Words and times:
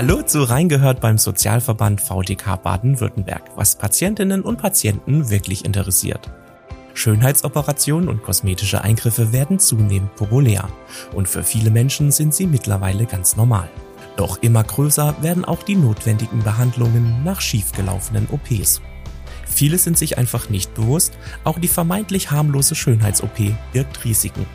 Hallo 0.00 0.22
zu 0.22 0.44
Reingehört 0.44 1.02
beim 1.02 1.18
Sozialverband 1.18 2.00
VDK 2.00 2.56
Baden-Württemberg, 2.62 3.42
was 3.54 3.76
Patientinnen 3.76 4.40
und 4.40 4.56
Patienten 4.56 5.28
wirklich 5.28 5.66
interessiert. 5.66 6.32
Schönheitsoperationen 6.94 8.08
und 8.08 8.22
kosmetische 8.22 8.80
Eingriffe 8.80 9.34
werden 9.34 9.58
zunehmend 9.58 10.16
populär 10.16 10.66
und 11.12 11.28
für 11.28 11.42
viele 11.42 11.70
Menschen 11.70 12.12
sind 12.12 12.34
sie 12.34 12.46
mittlerweile 12.46 13.04
ganz 13.04 13.36
normal. 13.36 13.68
Doch 14.16 14.38
immer 14.40 14.64
größer 14.64 15.16
werden 15.20 15.44
auch 15.44 15.62
die 15.64 15.76
notwendigen 15.76 16.42
Behandlungen 16.42 17.22
nach 17.22 17.42
schiefgelaufenen 17.42 18.26
OPs. 18.30 18.80
Viele 19.44 19.76
sind 19.76 19.98
sich 19.98 20.16
einfach 20.16 20.48
nicht 20.48 20.72
bewusst, 20.72 21.12
auch 21.44 21.58
die 21.58 21.68
vermeintlich 21.68 22.30
harmlose 22.30 22.74
Schönheits-OP 22.74 23.52
birgt 23.74 24.02
Risiken. 24.02 24.46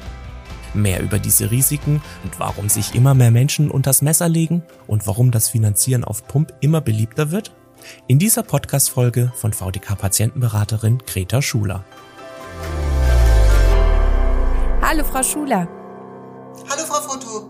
Mehr 0.76 1.02
über 1.02 1.20
diese 1.20 1.52
Risiken 1.52 2.02
und 2.23 2.39
warum 2.39 2.68
sich 2.70 2.94
immer 2.96 3.14
mehr 3.14 3.32
Menschen 3.32 3.72
unters 3.72 4.02
Messer 4.02 4.27
legen 4.27 4.62
und 4.88 5.08
warum 5.08 5.32
das 5.32 5.49
Finanzieren 5.49 6.04
auf 6.04 6.27
Pump 6.27 6.54
immer 6.59 6.82
beliebter 6.82 7.32
wird? 7.32 7.55
In 8.08 8.20
dieser 8.20 8.44
Podcast-Folge 8.44 9.32
von 9.35 9.54
VDK-Patientenberaterin 9.54 10.99
Greta 11.05 11.41
Schuler. 11.41 11.84
Hallo, 14.82 15.04
Frau 15.04 15.23
Schuler. 15.23 15.68
Hallo, 16.70 16.84
Frau 16.85 17.02
Foto. 17.02 17.49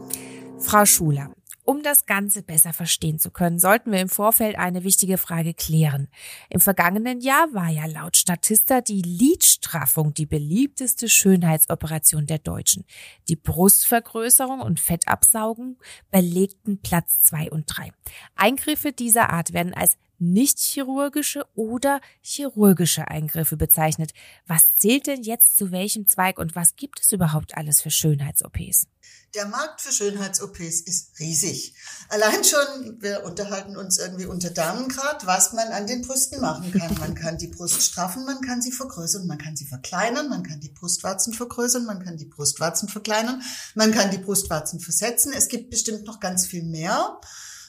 Frau 0.60 0.86
Schuler, 0.86 1.30
um 1.66 1.84
das 1.84 2.06
Ganze 2.06 2.44
besser 2.44 2.74
verstehen 2.74 3.20
zu 3.20 3.32
können, 3.32 3.60
sollten 3.60 3.92
wir 3.92 4.00
im 4.00 4.10
Vorfeld 4.10 4.58
eine 4.58 4.84
wichtige 4.84 5.18
Frage 5.18 5.54
klären. 5.54 6.08
Im 6.50 6.62
vergangenen 6.62 7.22
Jahr 7.22 7.48
war 7.54 7.70
ja 7.70 7.86
laut 7.86 8.18
Statista 8.18 8.82
die 8.82 9.02
Lidstraffung 9.02 10.14
die 10.14 10.26
beliebteste 10.26 11.10
Schönheitsoperation 11.10 12.28
der 12.28 12.40
Deutschen. 12.40 12.86
Die 13.28 13.36
Brustvergrößerung 13.36 14.62
und 14.62 14.80
Fettabsaugen 14.80 15.78
belegten 16.12 16.82
Platz 16.82 17.24
zwei 17.24 17.50
und 17.50 17.66
drei. 17.68 17.92
Eingriffe 18.36 18.92
dieser 18.92 19.32
Art 19.32 19.54
werden 19.54 19.74
als 19.74 19.98
nicht 20.18 20.60
chirurgische 20.60 21.46
oder 21.56 22.00
chirurgische 22.22 23.08
Eingriffe 23.10 23.58
bezeichnet. 23.58 24.14
Was 24.46 24.76
zählt 24.76 25.08
denn 25.08 25.24
jetzt 25.24 25.58
zu 25.58 25.72
welchem 25.72 26.08
Zweig 26.08 26.40
und 26.40 26.56
was 26.56 26.76
gibt 26.76 27.02
es 27.02 27.12
überhaupt 27.12 27.58
alles 27.58 27.82
für 27.82 27.92
Schönheits-OPs? 27.92 28.88
Der 29.36 29.48
Markt 29.48 29.82
für 29.82 29.92
Schönheits-OPs 29.92 30.80
ist 30.82 31.20
riesig. 31.20 31.76
Allein 32.08 32.42
schon, 32.46 33.02
wir 33.02 33.26
unterhalten 33.26 33.76
uns 33.76 33.98
irgendwie 33.98 34.26
unter 34.26 34.50
Damengrad, 34.50 35.26
was 35.26 35.52
man 35.52 35.68
an 35.74 35.88
den 35.88 36.04
Brüsten 36.04 36.40
machen 36.40 36.72
kann. 36.72 36.98
Man 37.00 37.16
kann 37.22 37.38
die 37.38 37.48
Brust 37.48 37.82
straffen, 37.82 38.24
man 38.26 38.40
kann 38.40 38.62
sie 38.62 38.72
vergrößern, 38.72 39.28
man 39.28 39.38
kann 39.38 39.58
sie 39.58 39.66
verkleinern, 39.66 40.30
man 40.30 40.44
kann 40.44 40.62
die 40.62 40.70
Brustwarzen 40.70 41.34
vergrößern, 41.34 41.86
man 41.86 42.02
kann 42.02 42.16
die 42.16 42.26
Brustwarzen 42.26 42.88
verkleinern, 42.88 43.42
man 43.74 43.92
kann 43.92 44.10
die 44.10 44.20
Brustwarzen 44.20 44.80
versetzen. 44.80 45.34
Es 45.36 45.50
gibt 45.50 45.70
bestimmt 45.70 46.06
noch 46.06 46.22
ganz 46.22 46.46
viel 46.46 46.64
mehr. 46.64 47.20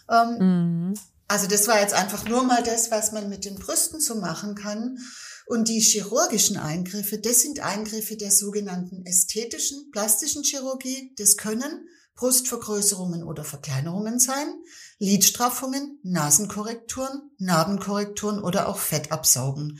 Ähm, 0.09 0.91
mhm. 0.91 0.94
Also 1.27 1.48
das 1.48 1.67
war 1.67 1.81
jetzt 1.81 1.94
einfach 1.94 2.28
nur 2.28 2.44
mal 2.44 2.62
das, 2.62 2.92
was 2.92 3.11
man 3.11 3.28
mit 3.28 3.44
den 3.44 3.56
Brüsten 3.56 4.00
so 4.00 4.14
machen 4.14 4.55
kann. 4.55 4.98
Und 5.47 5.69
die 5.69 5.78
chirurgischen 5.78 6.56
Eingriffe, 6.56 7.19
das 7.19 7.41
sind 7.41 7.61
Eingriffe 7.61 8.16
der 8.16 8.33
sogenannten 8.33 9.06
ästhetischen, 9.06 9.92
plastischen 9.92 10.42
Chirurgie. 10.42 11.14
Das 11.16 11.36
können 11.36 11.88
Brustvergrößerungen 12.16 13.22
oder 13.22 13.44
Verkleinerungen 13.44 14.19
sein, 14.19 14.53
Lidstraffungen, 14.98 16.00
Nasenkorrekturen, 16.03 17.30
Narbenkorrekturen 17.38 18.42
oder 18.42 18.69
auch 18.69 18.78
Fettabsaugen. 18.78 19.78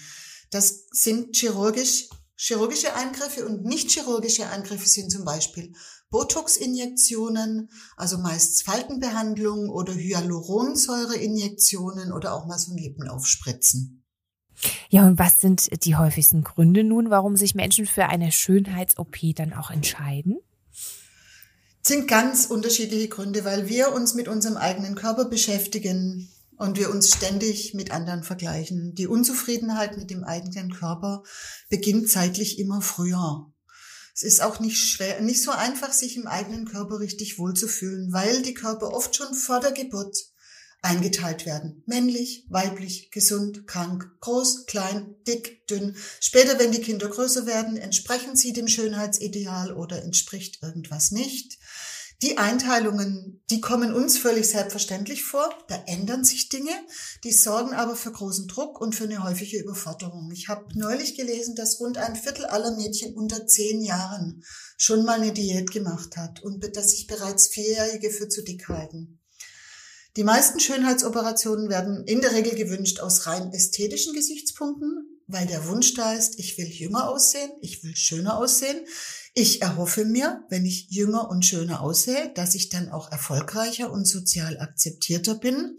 Das 0.51 0.85
sind 0.93 1.35
chirurgisch, 1.35 2.11
chirurgische 2.37 2.95
Eingriffe 2.95 3.45
und 3.47 3.65
nicht 3.65 3.91
chirurgische 3.91 4.49
Eingriffe 4.49 4.87
sind 4.87 5.11
zum 5.11 5.25
Beispiel 5.25 5.73
Botox-Injektionen, 6.11 7.71
also 7.97 8.19
meist 8.19 8.63
Faltenbehandlung 8.63 9.71
oder 9.71 9.95
Hyaluronsäure-Injektionen 9.95 12.13
oder 12.13 12.35
auch 12.35 12.47
mal 12.47 12.59
so 12.59 12.73
ein 12.73 12.79
Lippenaufspritzen. 12.79 14.06
Ja, 14.89 15.07
und 15.07 15.19
was 15.19 15.41
sind 15.41 15.85
die 15.85 15.97
häufigsten 15.97 16.43
Gründe 16.43 16.85
nun, 16.85 17.11
warum 17.11 17.37
sich 17.37 17.55
Menschen 17.55 17.87
für 17.87 18.07
eine 18.07 18.33
Schönheits-OP 18.33 19.17
dann 19.35 19.53
auch 19.53 19.71
entscheiden? 19.71 20.39
sind 21.87 22.09
ganz 22.09 22.47
unterschiedliche 22.47 23.09
Gründe, 23.09 23.45
weil 23.45 23.69
wir 23.69 23.93
uns 23.93 24.15
mit 24.15 24.29
unserem 24.29 24.57
eigenen 24.57 24.97
Körper 24.97 25.27
beschäftigen 25.27 26.29
und 26.57 26.79
wir 26.79 26.91
uns 26.91 27.11
ständig 27.11 27.75
mit 27.75 27.93
anderen 27.93 28.25
vergleichen. 28.25 28.95
Die 28.95 29.07
Unzufriedenheit 29.07 29.97
mit 29.97 30.11
dem 30.11 30.25
eigenen 30.25 30.73
Körper 30.73 31.23
beginnt 31.69 32.11
zeitlich 32.11 32.59
immer 32.59 32.83
früher. 32.83 33.53
Es 34.15 34.23
ist 34.23 34.43
auch 34.43 34.61
nicht 34.61 34.79
schwer, 34.79 35.21
nicht 35.21 35.43
so 35.43 35.51
einfach, 35.51 35.93
sich 35.93 36.17
im 36.17 36.27
eigenen 36.27 36.65
Körper 36.65 36.99
richtig 36.99 37.39
wohlzufühlen, 37.39 38.13
weil 38.13 38.43
die 38.43 38.55
Körper 38.55 38.93
oft 38.93 39.15
schon 39.15 39.35
vor 39.35 39.61
der 39.61 39.73
Geburt 39.73 40.17
eingeteilt 40.83 41.47
werden. 41.47 41.83
Männlich, 41.87 42.47
weiblich, 42.49 43.11
gesund, 43.11 43.67
krank, 43.67 44.11
groß, 44.21 44.67
klein, 44.67 45.17
dick, 45.27 45.67
dünn. 45.67 45.97
Später, 46.21 46.59
wenn 46.59 46.73
die 46.73 46.81
Kinder 46.81 47.09
größer 47.09 47.47
werden, 47.47 47.77
entsprechen 47.77 48.37
sie 48.37 48.53
dem 48.53 48.69
Schönheitsideal 48.69 49.73
oder 49.73 50.03
entspricht 50.03 50.63
irgendwas 50.63 51.11
nicht. 51.11 51.59
Die 52.23 52.39
Einteilungen, 52.39 53.43
die 53.51 53.61
kommen 53.61 53.93
uns 53.93 54.17
völlig 54.17 54.49
selbstverständlich 54.49 55.23
vor. 55.23 55.51
Da 55.69 55.83
ändern 55.87 56.25
sich 56.25 56.49
Dinge. 56.49 56.71
Die 57.25 57.33
sorgen 57.33 57.75
aber 57.75 57.95
für 57.95 58.11
großen 58.11 58.49
Druck 58.49 58.81
und 58.81 58.95
für 58.95 59.05
eine 59.05 59.23
häufige 59.23 59.59
Überforderung. 59.59 60.31
Ich 60.33 60.49
habe 60.49 60.67
neulich 60.79 61.15
gelesen, 61.15 61.55
dass 61.57 61.79
rund 61.79 61.99
ein 61.99 62.17
Viertel 62.17 62.47
aller 62.47 62.75
Mädchen 62.75 63.15
unter 63.15 63.47
zehn 63.47 63.83
Jahren 63.83 64.43
schon 64.79 65.05
mal 65.05 65.21
eine 65.21 65.33
Diät 65.33 65.71
gemacht 65.73 66.17
hat 66.17 66.43
und 66.43 66.75
dass 66.75 66.91
sich 66.91 67.07
bereits 67.07 67.49
Vierjährige 67.49 68.11
für 68.11 68.31
zu 68.31 68.43
dick 68.43 68.67
halten. 68.69 69.21
Die 70.17 70.25
meisten 70.25 70.61
Schönheitsoperationen 70.61 71.69
werden 71.69 72.05
in 72.07 72.23
der 72.23 72.33
Regel 72.33 72.55
gewünscht 72.55 73.01
aus 73.01 73.27
rein 73.27 73.53
ästhetischen 73.53 74.15
Gesichtspunkten, 74.15 75.21
weil 75.27 75.47
der 75.47 75.67
Wunsch 75.69 75.93
da 75.93 76.15
ist, 76.15 76.39
ich 76.39 76.57
will 76.57 76.69
jünger 76.69 77.11
aussehen, 77.11 77.51
ich 77.61 77.85
will 77.85 77.95
schöner 77.95 78.39
aussehen. 78.39 78.81
Ich 79.35 79.61
erhoffe 79.61 80.07
mir, 80.07 80.43
wenn 80.49 80.65
ich 80.65 80.89
jünger 80.89 81.29
und 81.29 81.45
schöner 81.45 81.83
aussehe, 81.83 82.33
dass 82.35 82.55
ich 82.55 82.71
dann 82.71 82.89
auch 82.89 83.13
erfolgreicher 83.13 83.93
und 83.93 84.07
sozial 84.07 84.59
akzeptierter 84.59 85.35
bin. 85.35 85.77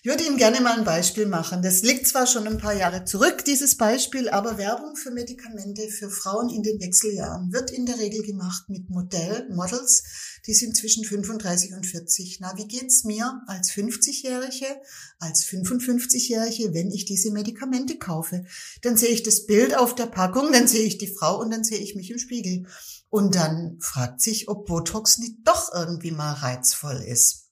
Ich 0.00 0.08
würde 0.08 0.24
Ihnen 0.24 0.36
gerne 0.36 0.60
mal 0.60 0.78
ein 0.78 0.84
Beispiel 0.84 1.26
machen. 1.26 1.60
Das 1.60 1.82
liegt 1.82 2.06
zwar 2.06 2.28
schon 2.28 2.46
ein 2.46 2.58
paar 2.58 2.72
Jahre 2.72 3.04
zurück, 3.04 3.44
dieses 3.44 3.76
Beispiel, 3.76 4.28
aber 4.28 4.56
Werbung 4.56 4.94
für 4.94 5.10
Medikamente 5.10 5.88
für 5.88 6.08
Frauen 6.08 6.50
in 6.50 6.62
den 6.62 6.80
Wechseljahren 6.80 7.52
wird 7.52 7.72
in 7.72 7.84
der 7.84 7.98
Regel 7.98 8.22
gemacht 8.22 8.68
mit 8.68 8.88
Modell, 8.90 9.48
Models, 9.50 10.04
die 10.46 10.54
sind 10.54 10.76
zwischen 10.76 11.04
35 11.04 11.72
und 11.74 11.84
40. 11.84 12.38
Na, 12.40 12.56
wie 12.56 12.68
geht's 12.68 13.02
mir 13.02 13.42
als 13.48 13.72
50-Jährige, 13.72 14.66
als 15.18 15.44
55-Jährige, 15.46 16.74
wenn 16.74 16.92
ich 16.92 17.04
diese 17.04 17.32
Medikamente 17.32 17.98
kaufe? 17.98 18.44
Dann 18.82 18.96
sehe 18.96 19.10
ich 19.10 19.24
das 19.24 19.46
Bild 19.46 19.76
auf 19.76 19.96
der 19.96 20.06
Packung, 20.06 20.52
dann 20.52 20.68
sehe 20.68 20.86
ich 20.86 20.98
die 20.98 21.12
Frau 21.12 21.40
und 21.40 21.50
dann 21.50 21.64
sehe 21.64 21.78
ich 21.78 21.96
mich 21.96 22.12
im 22.12 22.18
Spiegel. 22.18 22.66
Und 23.10 23.34
dann 23.34 23.78
fragt 23.80 24.20
sich, 24.20 24.48
ob 24.48 24.66
Botox 24.66 25.18
nicht 25.18 25.38
doch 25.42 25.72
irgendwie 25.74 26.12
mal 26.12 26.34
reizvoll 26.34 27.02
ist 27.04 27.47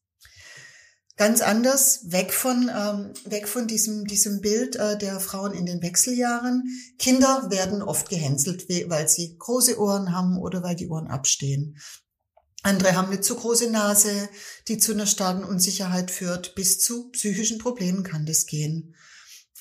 ganz 1.16 1.40
anders, 1.40 2.12
weg 2.12 2.32
von, 2.32 2.70
ähm, 2.74 3.12
weg 3.24 3.48
von 3.48 3.66
diesem, 3.66 4.04
diesem 4.04 4.40
Bild 4.40 4.76
äh, 4.76 4.98
der 4.98 5.18
Frauen 5.20 5.54
in 5.54 5.66
den 5.66 5.82
Wechseljahren. 5.82 6.64
Kinder 6.98 7.46
werden 7.50 7.82
oft 7.82 8.08
gehänselt, 8.08 8.68
weil 8.68 9.08
sie 9.08 9.36
große 9.38 9.78
Ohren 9.78 10.12
haben 10.12 10.38
oder 10.38 10.62
weil 10.62 10.76
die 10.76 10.88
Ohren 10.88 11.08
abstehen. 11.08 11.78
Andere 12.62 12.96
haben 12.96 13.08
eine 13.08 13.20
zu 13.20 13.36
große 13.36 13.70
Nase, 13.70 14.28
die 14.68 14.78
zu 14.78 14.92
einer 14.92 15.06
starken 15.06 15.44
Unsicherheit 15.44 16.10
führt. 16.10 16.54
Bis 16.54 16.80
zu 16.80 17.10
psychischen 17.10 17.58
Problemen 17.58 18.02
kann 18.02 18.26
das 18.26 18.46
gehen. 18.46 18.94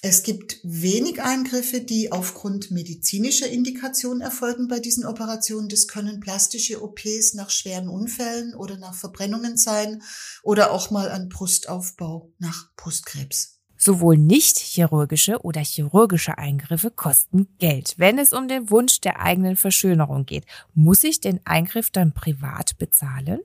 Es 0.01 0.23
gibt 0.23 0.59
wenig 0.63 1.21
Eingriffe, 1.21 1.81
die 1.81 2.11
aufgrund 2.11 2.69
medizinischer 2.69 3.47
Indikation 3.47 4.21
erfolgen 4.21 4.67
bei 4.67 4.79
diesen 4.79 5.05
Operationen. 5.05 5.69
Das 5.69 5.87
können 5.87 6.19
plastische 6.19 6.83
OPs 6.83 7.33
nach 7.33 7.49
schweren 7.49 7.89
Unfällen 7.89 8.53
oder 8.53 8.77
nach 8.77 8.93
Verbrennungen 8.93 9.57
sein 9.57 10.03
oder 10.43 10.71
auch 10.71 10.91
mal 10.91 11.09
ein 11.09 11.29
Brustaufbau 11.29 12.31
nach 12.37 12.69
Brustkrebs. 12.75 13.59
Sowohl 13.77 14.17
nicht 14.17 14.59
chirurgische 14.59 15.41
oder 15.43 15.61
chirurgische 15.61 16.37
Eingriffe 16.37 16.91
kosten 16.91 17.47
Geld. 17.59 17.95
Wenn 17.97 18.17
es 18.17 18.31
um 18.31 18.47
den 18.47 18.69
Wunsch 18.69 19.01
der 19.01 19.19
eigenen 19.19 19.55
Verschönerung 19.55 20.25
geht, 20.25 20.45
muss 20.73 21.03
ich 21.03 21.19
den 21.19 21.39
Eingriff 21.45 21.89
dann 21.89 22.13
privat 22.13 22.77
bezahlen? 22.77 23.39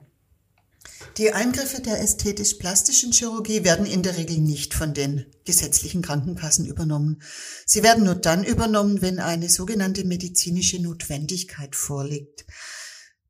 Die 1.16 1.32
Eingriffe 1.32 1.82
der 1.82 2.00
ästhetisch-plastischen 2.00 3.12
Chirurgie 3.12 3.64
werden 3.64 3.84
in 3.84 4.02
der 4.02 4.16
Regel 4.16 4.38
nicht 4.38 4.74
von 4.74 4.94
den 4.94 5.26
gesetzlichen 5.44 6.02
Krankenkassen 6.02 6.66
übernommen. 6.66 7.22
Sie 7.66 7.82
werden 7.82 8.04
nur 8.04 8.14
dann 8.14 8.44
übernommen, 8.44 9.02
wenn 9.02 9.18
eine 9.18 9.48
sogenannte 9.48 10.04
medizinische 10.04 10.80
Notwendigkeit 10.80 11.74
vorliegt. 11.74 12.44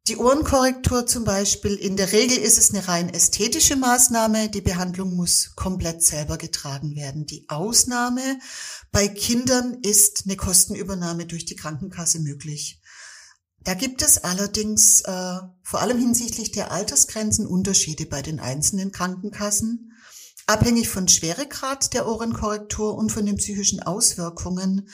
Die 0.08 0.16
Ohrenkorrektur 0.16 1.06
zum 1.06 1.24
Beispiel, 1.24 1.74
in 1.74 1.96
der 1.96 2.10
Regel 2.12 2.38
ist 2.38 2.58
es 2.58 2.70
eine 2.70 2.88
rein 2.88 3.08
ästhetische 3.08 3.76
Maßnahme. 3.76 4.48
Die 4.48 4.60
Behandlung 4.60 5.14
muss 5.14 5.54
komplett 5.54 6.02
selber 6.02 6.36
getragen 6.36 6.96
werden. 6.96 7.26
Die 7.26 7.44
Ausnahme 7.48 8.40
bei 8.92 9.06
Kindern 9.08 9.78
ist 9.82 10.22
eine 10.24 10.36
Kostenübernahme 10.36 11.26
durch 11.26 11.44
die 11.44 11.54
Krankenkasse 11.54 12.20
möglich. 12.20 12.79
Da 13.64 13.74
gibt 13.74 14.02
es 14.02 14.24
allerdings 14.24 15.02
äh, 15.02 15.38
vor 15.62 15.80
allem 15.80 15.98
hinsichtlich 15.98 16.50
der 16.50 16.70
Altersgrenzen 16.70 17.46
Unterschiede 17.46 18.06
bei 18.06 18.22
den 18.22 18.40
einzelnen 18.40 18.90
Krankenkassen. 18.90 19.92
Abhängig 20.46 20.88
von 20.88 21.06
Schweregrad 21.08 21.92
der 21.92 22.08
Ohrenkorrektur 22.08 22.96
und 22.96 23.12
von 23.12 23.26
den 23.26 23.36
psychischen 23.36 23.82
Auswirkungen 23.82 24.88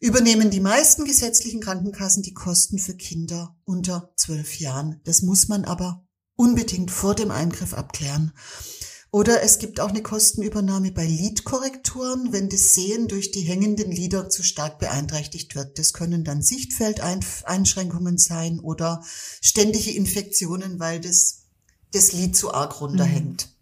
übernehmen 0.00 0.50
die 0.50 0.60
meisten 0.60 1.04
gesetzlichen 1.04 1.60
Krankenkassen 1.60 2.22
die 2.22 2.34
Kosten 2.34 2.78
für 2.78 2.94
Kinder 2.94 3.56
unter 3.64 4.12
zwölf 4.16 4.58
Jahren. 4.58 5.00
Das 5.04 5.22
muss 5.22 5.48
man 5.48 5.64
aber 5.64 6.06
unbedingt 6.34 6.90
vor 6.90 7.14
dem 7.14 7.30
Eingriff 7.30 7.74
abklären. 7.74 8.32
Oder 9.10 9.42
es 9.42 9.58
gibt 9.58 9.80
auch 9.80 9.88
eine 9.88 10.02
Kostenübernahme 10.02 10.92
bei 10.92 11.06
Lidkorrekturen, 11.06 12.32
wenn 12.32 12.50
das 12.50 12.74
Sehen 12.74 13.08
durch 13.08 13.30
die 13.30 13.40
hängenden 13.40 13.90
Lider 13.90 14.28
zu 14.28 14.42
stark 14.42 14.78
beeinträchtigt 14.78 15.54
wird. 15.54 15.78
Das 15.78 15.94
können 15.94 16.24
dann 16.24 16.42
Sichtfeldeinschränkungen 16.42 18.18
sein 18.18 18.60
oder 18.60 19.02
ständige 19.40 19.92
Infektionen, 19.92 20.78
weil 20.78 21.00
das, 21.00 21.44
das 21.92 22.12
Lid 22.12 22.36
zu 22.36 22.52
arg 22.52 22.82
runterhängt. 22.82 23.46
Mhm. 23.46 23.57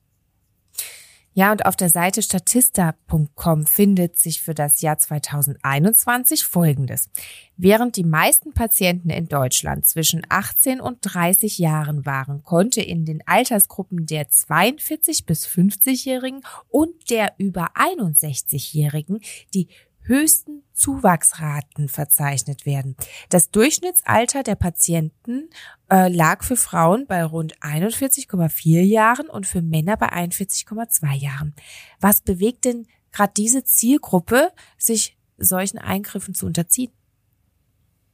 Ja, 1.39 1.53
und 1.53 1.67
auf 1.67 1.77
der 1.77 1.91
Seite 1.91 2.23
statista.com 2.23 3.67
findet 3.67 4.19
sich 4.19 4.41
für 4.41 4.55
das 4.55 4.81
Jahr 4.81 4.97
2021 4.97 6.45
Folgendes. 6.45 7.11
Während 7.59 7.97
die 7.97 8.05
meisten 8.05 8.55
Patienten 8.55 9.11
in 9.11 9.29
Deutschland 9.29 9.85
zwischen 9.85 10.23
18 10.31 10.81
und 10.81 11.01
30 11.03 11.59
Jahren 11.59 12.07
waren, 12.07 12.43
konnte 12.43 12.81
in 12.81 13.05
den 13.05 13.23
Altersgruppen 13.27 14.07
der 14.07 14.31
42 14.31 15.27
bis 15.27 15.47
50-Jährigen 15.47 16.41
und 16.71 17.11
der 17.11 17.35
über 17.37 17.69
61-Jährigen 17.75 19.21
die 19.53 19.69
höchsten 20.07 20.63
Zuwachsraten 20.73 21.89
verzeichnet 21.89 22.67
werden. 22.67 22.97
Das 23.29 23.51
Durchschnittsalter 23.51 24.43
der 24.43 24.55
Patienten 24.55 25.49
äh, 25.91 26.09
lag 26.09 26.45
für 26.45 26.57
Frauen 26.57 27.07
bei 27.07 27.25
rund 27.25 27.59
41,4 27.59 28.83
Jahren 28.83 29.29
und 29.29 29.47
für 29.47 29.63
Männer 29.63 29.97
bei 29.97 30.13
41,2 30.13 31.15
Jahren. 31.15 31.55
Was 32.01 32.21
bewegt 32.21 32.65
denn 32.65 32.87
gerade 33.13 33.33
diese 33.37 33.65
Zielgruppe, 33.65 34.53
sich 34.79 35.17
solchen 35.39 35.79
Eingriffen 35.79 36.35
zu 36.35 36.47
unterziehen? 36.47 36.93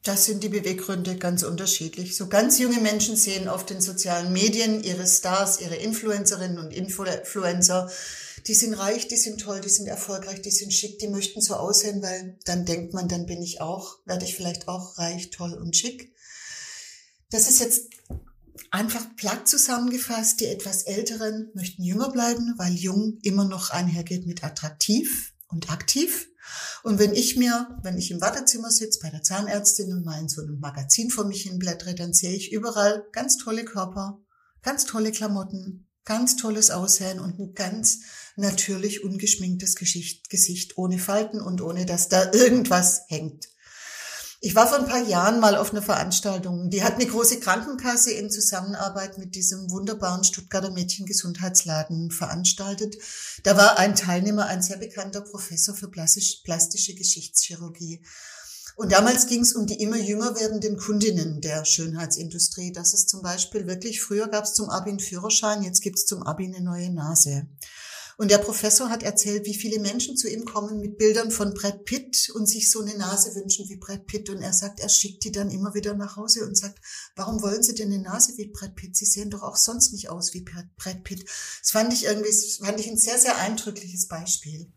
Das 0.04 0.24
sind 0.24 0.42
die 0.42 0.48
Beweggründe 0.48 1.16
ganz 1.16 1.44
unterschiedlich. 1.44 2.16
So 2.16 2.26
ganz 2.26 2.58
junge 2.58 2.80
Menschen 2.80 3.14
sehen 3.14 3.48
auf 3.48 3.64
den 3.64 3.80
sozialen 3.80 4.32
Medien 4.32 4.82
ihre 4.82 5.06
Stars, 5.06 5.60
ihre 5.60 5.76
Influencerinnen 5.76 6.58
und 6.58 6.72
Influencer 6.72 7.88
die 8.46 8.54
sind 8.54 8.74
reich, 8.74 9.08
die 9.08 9.16
sind 9.16 9.40
toll, 9.40 9.60
die 9.60 9.68
sind 9.68 9.86
erfolgreich, 9.86 10.42
die 10.42 10.50
sind 10.50 10.72
schick, 10.72 10.98
die 10.98 11.08
möchten 11.08 11.40
so 11.40 11.54
aussehen, 11.54 12.02
weil 12.02 12.38
dann 12.44 12.64
denkt 12.64 12.92
man, 12.92 13.08
dann 13.08 13.26
bin 13.26 13.42
ich 13.42 13.60
auch, 13.60 13.98
werde 14.04 14.24
ich 14.24 14.34
vielleicht 14.34 14.68
auch 14.68 14.98
reich, 14.98 15.30
toll 15.30 15.54
und 15.54 15.76
schick. 15.76 16.12
Das 17.30 17.48
ist 17.48 17.60
jetzt 17.60 17.88
einfach 18.70 19.16
platt 19.16 19.48
zusammengefasst. 19.48 20.40
Die 20.40 20.46
etwas 20.46 20.82
Älteren 20.82 21.50
möchten 21.54 21.82
jünger 21.82 22.10
bleiben, 22.10 22.54
weil 22.58 22.72
jung 22.72 23.18
immer 23.22 23.44
noch 23.44 23.70
einhergeht 23.70 24.26
mit 24.26 24.42
attraktiv 24.42 25.32
und 25.48 25.70
aktiv. 25.70 26.28
Und 26.82 26.98
wenn 26.98 27.14
ich 27.14 27.36
mir, 27.36 27.78
wenn 27.82 27.96
ich 27.96 28.10
im 28.10 28.20
Wartezimmer 28.20 28.70
sitze 28.70 28.98
bei 29.00 29.10
der 29.10 29.22
Zahnärztin 29.22 29.92
und 29.92 30.04
mal 30.04 30.20
in 30.20 30.28
so 30.28 30.42
einem 30.42 30.58
Magazin 30.58 31.10
vor 31.10 31.24
mich 31.24 31.42
hinblättere, 31.42 31.94
dann 31.94 32.12
sehe 32.12 32.34
ich 32.34 32.52
überall 32.52 33.06
ganz 33.12 33.36
tolle 33.36 33.64
Körper, 33.64 34.20
ganz 34.62 34.84
tolle 34.84 35.12
Klamotten, 35.12 35.88
ganz 36.04 36.36
tolles 36.36 36.70
Aussehen 36.70 37.20
und 37.20 37.38
ein 37.38 37.54
ganz 37.54 38.00
natürlich 38.36 39.04
ungeschminktes 39.04 39.76
Gesicht, 39.76 40.78
ohne 40.78 40.98
Falten 40.98 41.40
und 41.40 41.60
ohne, 41.60 41.86
dass 41.86 42.08
da 42.08 42.32
irgendwas 42.32 43.02
hängt. 43.08 43.48
Ich 44.44 44.56
war 44.56 44.66
vor 44.66 44.80
ein 44.80 44.86
paar 44.86 45.04
Jahren 45.04 45.38
mal 45.38 45.56
auf 45.56 45.70
einer 45.70 45.82
Veranstaltung, 45.82 46.68
die 46.68 46.82
hat 46.82 46.94
eine 46.94 47.06
große 47.06 47.38
Krankenkasse 47.38 48.10
in 48.10 48.28
Zusammenarbeit 48.28 49.16
mit 49.16 49.36
diesem 49.36 49.70
wunderbaren 49.70 50.24
Stuttgarter 50.24 50.72
Mädchengesundheitsladen 50.72 52.10
veranstaltet. 52.10 52.96
Da 53.44 53.56
war 53.56 53.78
ein 53.78 53.94
Teilnehmer, 53.94 54.46
ein 54.46 54.60
sehr 54.60 54.78
bekannter 54.78 55.20
Professor 55.20 55.76
für 55.76 55.88
plastische 55.88 56.94
Geschichtschirurgie. 56.96 58.02
Und 58.76 58.92
damals 58.92 59.26
ging 59.26 59.42
es 59.42 59.54
um 59.54 59.66
die 59.66 59.80
immer 59.82 59.98
jünger 59.98 60.34
werdenden 60.38 60.76
Kundinnen 60.76 61.40
der 61.40 61.64
Schönheitsindustrie. 61.64 62.72
Das 62.72 62.94
ist 62.94 63.08
zum 63.08 63.22
Beispiel 63.22 63.66
wirklich, 63.66 64.00
früher 64.00 64.28
gab 64.28 64.44
es 64.44 64.54
zum 64.54 64.70
Abi 64.70 64.90
einen 64.90 65.00
Führerschein, 65.00 65.62
jetzt 65.62 65.82
gibt 65.82 65.98
es 65.98 66.06
zum 66.06 66.22
Abi 66.22 66.46
eine 66.46 66.60
neue 66.60 66.90
Nase. 66.90 67.46
Und 68.18 68.30
der 68.30 68.38
Professor 68.38 68.90
hat 68.90 69.02
erzählt, 69.02 69.46
wie 69.46 69.54
viele 69.54 69.80
Menschen 69.80 70.16
zu 70.16 70.28
ihm 70.28 70.44
kommen 70.44 70.80
mit 70.80 70.98
Bildern 70.98 71.30
von 71.30 71.54
Brad 71.54 71.84
Pitt 71.84 72.30
und 72.34 72.46
sich 72.46 72.70
so 72.70 72.80
eine 72.80 72.96
Nase 72.96 73.34
wünschen 73.34 73.68
wie 73.68 73.76
Brad 73.76 74.06
Pitt. 74.06 74.30
Und 74.30 74.42
er 74.42 74.52
sagt, 74.52 74.80
er 74.80 74.88
schickt 74.88 75.24
die 75.24 75.32
dann 75.32 75.50
immer 75.50 75.74
wieder 75.74 75.94
nach 75.94 76.16
Hause 76.16 76.46
und 76.46 76.56
sagt, 76.56 76.78
warum 77.16 77.42
wollen 77.42 77.62
Sie 77.62 77.74
denn 77.74 77.92
eine 77.92 78.02
Nase 78.02 78.36
wie 78.36 78.46
Brad 78.46 78.76
Pitt? 78.76 78.96
Sie 78.96 79.06
sehen 79.06 79.30
doch 79.30 79.42
auch 79.42 79.56
sonst 79.56 79.92
nicht 79.92 80.10
aus 80.10 80.34
wie 80.34 80.42
Brad 80.42 81.04
Pitt. 81.04 81.24
Das 81.62 81.70
fand 81.70 81.92
ich 81.92 82.04
irgendwie, 82.04 82.28
das 82.28 82.58
fand 82.64 82.78
ich 82.78 82.88
ein 82.88 82.98
sehr, 82.98 83.18
sehr 83.18 83.38
eindrückliches 83.38 84.06
Beispiel. 84.08 84.70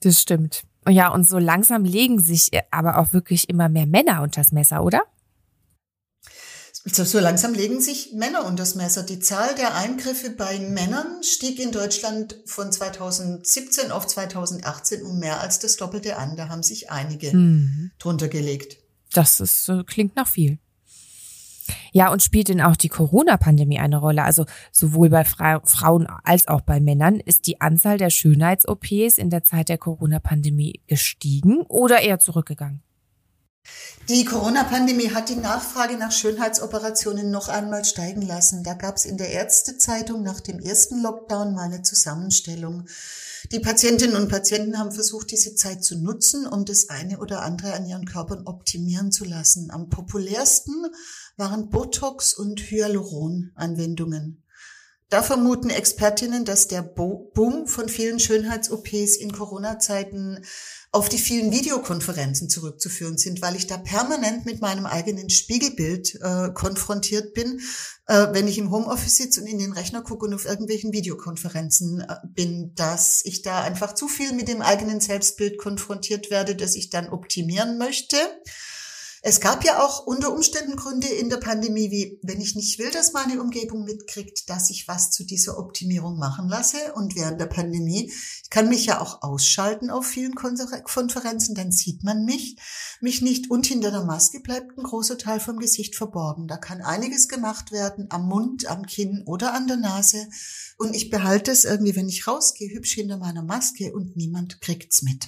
Das 0.00 0.20
stimmt. 0.20 0.64
Ja, 0.88 1.08
und 1.08 1.26
so 1.26 1.38
langsam 1.38 1.84
legen 1.84 2.20
sich 2.20 2.50
aber 2.70 2.98
auch 2.98 3.12
wirklich 3.12 3.48
immer 3.48 3.68
mehr 3.68 3.86
Männer 3.86 4.22
unters 4.22 4.52
Messer, 4.52 4.84
oder? 4.84 5.02
So, 6.88 7.02
so 7.02 7.18
langsam 7.18 7.52
legen 7.52 7.80
sich 7.80 8.12
Männer 8.12 8.44
unters 8.44 8.76
Messer. 8.76 9.02
Die 9.02 9.18
Zahl 9.18 9.56
der 9.56 9.74
Eingriffe 9.74 10.30
bei 10.30 10.60
Männern 10.60 11.20
stieg 11.24 11.58
in 11.58 11.72
Deutschland 11.72 12.36
von 12.46 12.70
2017 12.70 13.90
auf 13.90 14.06
2018 14.06 15.02
um 15.02 15.18
mehr 15.18 15.40
als 15.40 15.58
das 15.58 15.76
Doppelte 15.76 16.16
an. 16.16 16.36
Da 16.36 16.48
haben 16.48 16.62
sich 16.62 16.90
einige 16.90 17.36
mhm. 17.36 17.90
drunter 17.98 18.28
gelegt. 18.28 18.78
Das 19.12 19.40
ist, 19.40 19.72
klingt 19.86 20.14
nach 20.14 20.28
viel. 20.28 20.58
Ja, 21.92 22.12
und 22.12 22.22
spielt 22.22 22.48
denn 22.48 22.60
auch 22.60 22.76
die 22.76 22.88
Corona-Pandemie 22.88 23.78
eine 23.78 23.98
Rolle? 23.98 24.22
Also 24.22 24.44
sowohl 24.72 25.10
bei 25.10 25.24
Fra 25.24 25.60
Frauen 25.64 26.06
als 26.24 26.48
auch 26.48 26.60
bei 26.60 26.80
Männern 26.80 27.20
ist 27.20 27.46
die 27.46 27.60
Anzahl 27.60 27.98
der 27.98 28.10
Schönheits-OPs 28.10 29.18
in 29.18 29.30
der 29.30 29.42
Zeit 29.42 29.68
der 29.68 29.78
Corona-Pandemie 29.78 30.80
gestiegen 30.86 31.62
oder 31.62 32.00
eher 32.00 32.18
zurückgegangen? 32.18 32.85
Die 34.08 34.24
Corona-Pandemie 34.24 35.10
hat 35.10 35.30
die 35.30 35.36
Nachfrage 35.36 35.96
nach 35.96 36.12
Schönheitsoperationen 36.12 37.30
noch 37.30 37.48
einmal 37.48 37.84
steigen 37.84 38.22
lassen. 38.22 38.62
Da 38.62 38.74
gab 38.74 38.96
es 38.96 39.04
in 39.04 39.18
der 39.18 39.30
Ärztezeitung 39.30 40.22
nach 40.22 40.40
dem 40.40 40.60
ersten 40.60 41.02
Lockdown 41.02 41.54
mal 41.54 41.64
eine 41.64 41.82
Zusammenstellung. 41.82 42.86
Die 43.50 43.58
Patientinnen 43.58 44.14
und 44.14 44.28
Patienten 44.28 44.78
haben 44.78 44.92
versucht, 44.92 45.32
diese 45.32 45.56
Zeit 45.56 45.82
zu 45.82 45.98
nutzen, 45.98 46.46
um 46.46 46.64
das 46.64 46.88
eine 46.88 47.18
oder 47.18 47.42
andere 47.42 47.72
an 47.72 47.84
ihren 47.84 48.06
Körpern 48.06 48.46
optimieren 48.46 49.10
zu 49.10 49.24
lassen. 49.24 49.72
Am 49.72 49.88
populärsten 49.88 50.86
waren 51.36 51.68
Botox 51.68 52.32
und 52.32 52.60
Hyaluron-Anwendungen. 52.60 54.44
Da 55.08 55.22
vermuten 55.22 55.70
Expertinnen, 55.70 56.44
dass 56.44 56.66
der 56.66 56.82
Boom 56.82 57.68
von 57.68 57.88
vielen 57.88 58.18
Schönheits-OPs 58.18 59.16
in 59.16 59.30
Corona-Zeiten 59.30 60.44
auf 60.92 61.08
die 61.08 61.18
vielen 61.18 61.52
Videokonferenzen 61.52 62.48
zurückzuführen 62.48 63.18
sind, 63.18 63.42
weil 63.42 63.56
ich 63.56 63.66
da 63.66 63.76
permanent 63.76 64.46
mit 64.46 64.60
meinem 64.60 64.86
eigenen 64.86 65.28
Spiegelbild 65.28 66.18
äh, 66.22 66.50
konfrontiert 66.54 67.34
bin, 67.34 67.60
äh, 68.06 68.28
wenn 68.32 68.48
ich 68.48 68.58
im 68.58 68.70
Homeoffice 68.70 69.16
sitze 69.16 69.40
und 69.40 69.46
in 69.46 69.58
den 69.58 69.72
Rechner 69.72 70.02
gucke 70.02 70.26
und 70.26 70.34
auf 70.34 70.46
irgendwelchen 70.46 70.92
Videokonferenzen 70.92 72.00
äh, 72.00 72.14
bin, 72.24 72.74
dass 72.74 73.22
ich 73.24 73.42
da 73.42 73.62
einfach 73.62 73.94
zu 73.94 74.08
viel 74.08 74.32
mit 74.32 74.48
dem 74.48 74.62
eigenen 74.62 75.00
Selbstbild 75.00 75.58
konfrontiert 75.58 76.30
werde, 76.30 76.56
dass 76.56 76.74
ich 76.74 76.90
dann 76.90 77.08
optimieren 77.08 77.78
möchte. 77.78 78.16
Es 79.28 79.40
gab 79.40 79.64
ja 79.64 79.84
auch 79.84 80.06
unter 80.06 80.32
Umständen 80.32 80.76
Gründe 80.76 81.08
in 81.08 81.28
der 81.28 81.38
Pandemie, 81.38 81.90
wie 81.90 82.20
wenn 82.22 82.40
ich 82.40 82.54
nicht 82.54 82.78
will, 82.78 82.92
dass 82.92 83.12
meine 83.12 83.42
Umgebung 83.42 83.82
mitkriegt, 83.82 84.48
dass 84.48 84.70
ich 84.70 84.86
was 84.86 85.10
zu 85.10 85.24
dieser 85.24 85.58
Optimierung 85.58 86.16
machen 86.16 86.48
lasse. 86.48 86.76
Und 86.94 87.16
während 87.16 87.40
der 87.40 87.46
Pandemie, 87.46 88.08
ich 88.08 88.50
kann 88.50 88.68
mich 88.68 88.86
ja 88.86 89.00
auch 89.00 89.22
ausschalten 89.22 89.90
auf 89.90 90.06
vielen 90.06 90.36
Konferenzen, 90.36 91.56
dann 91.56 91.72
sieht 91.72 92.04
man 92.04 92.24
mich, 92.24 92.56
mich 93.00 93.20
nicht 93.20 93.50
und 93.50 93.66
hinter 93.66 93.90
der 93.90 94.04
Maske 94.04 94.38
bleibt 94.38 94.78
ein 94.78 94.84
großer 94.84 95.18
Teil 95.18 95.40
vom 95.40 95.58
Gesicht 95.58 95.96
verborgen. 95.96 96.46
Da 96.46 96.56
kann 96.56 96.80
einiges 96.80 97.26
gemacht 97.26 97.72
werden 97.72 98.06
am 98.10 98.28
Mund, 98.28 98.66
am 98.66 98.86
Kinn 98.86 99.24
oder 99.26 99.54
an 99.54 99.66
der 99.66 99.78
Nase. 99.78 100.28
Und 100.78 100.94
ich 100.94 101.10
behalte 101.10 101.50
es 101.50 101.64
irgendwie, 101.64 101.96
wenn 101.96 102.08
ich 102.08 102.28
rausgehe, 102.28 102.72
hübsch 102.72 102.92
hinter 102.92 103.16
meiner 103.16 103.42
Maske 103.42 103.92
und 103.92 104.16
niemand 104.16 104.60
kriegt's 104.60 105.02
mit. 105.02 105.26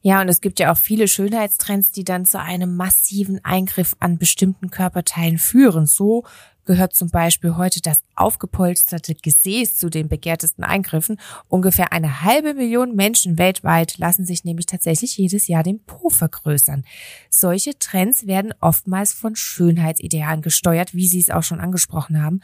Ja, 0.00 0.20
und 0.20 0.28
es 0.28 0.40
gibt 0.40 0.58
ja 0.58 0.72
auch 0.72 0.78
viele 0.78 1.08
Schönheitstrends, 1.08 1.92
die 1.92 2.04
dann 2.04 2.24
zu 2.24 2.40
einem 2.40 2.76
massiven 2.76 3.44
Eingriff 3.44 3.94
an 4.00 4.18
bestimmten 4.18 4.70
Körperteilen 4.70 5.38
führen. 5.38 5.86
So 5.86 6.24
gehört 6.68 6.94
zum 6.94 7.08
Beispiel 7.08 7.56
heute 7.56 7.80
das 7.80 7.98
aufgepolsterte 8.14 9.14
Gesäß 9.14 9.78
zu 9.78 9.88
den 9.88 10.08
begehrtesten 10.08 10.64
Eingriffen. 10.64 11.18
Ungefähr 11.48 11.92
eine 11.92 12.22
halbe 12.22 12.52
Million 12.52 12.94
Menschen 12.94 13.38
weltweit 13.38 13.96
lassen 13.96 14.26
sich 14.26 14.44
nämlich 14.44 14.66
tatsächlich 14.66 15.16
jedes 15.16 15.48
Jahr 15.48 15.62
den 15.62 15.82
Po 15.84 16.10
vergrößern. 16.10 16.84
Solche 17.30 17.78
Trends 17.78 18.26
werden 18.26 18.52
oftmals 18.60 19.14
von 19.14 19.34
Schönheitsidealen 19.34 20.42
gesteuert, 20.42 20.94
wie 20.94 21.08
Sie 21.08 21.20
es 21.20 21.30
auch 21.30 21.42
schon 21.42 21.60
angesprochen 21.60 22.22
haben. 22.22 22.40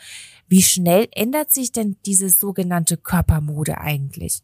Wie 0.49 0.63
schnell 0.63 1.07
ändert 1.13 1.53
sich 1.53 1.71
denn 1.71 1.97
diese 2.07 2.31
sogenannte 2.31 2.97
Körpermode 2.97 3.79
eigentlich? 3.79 4.41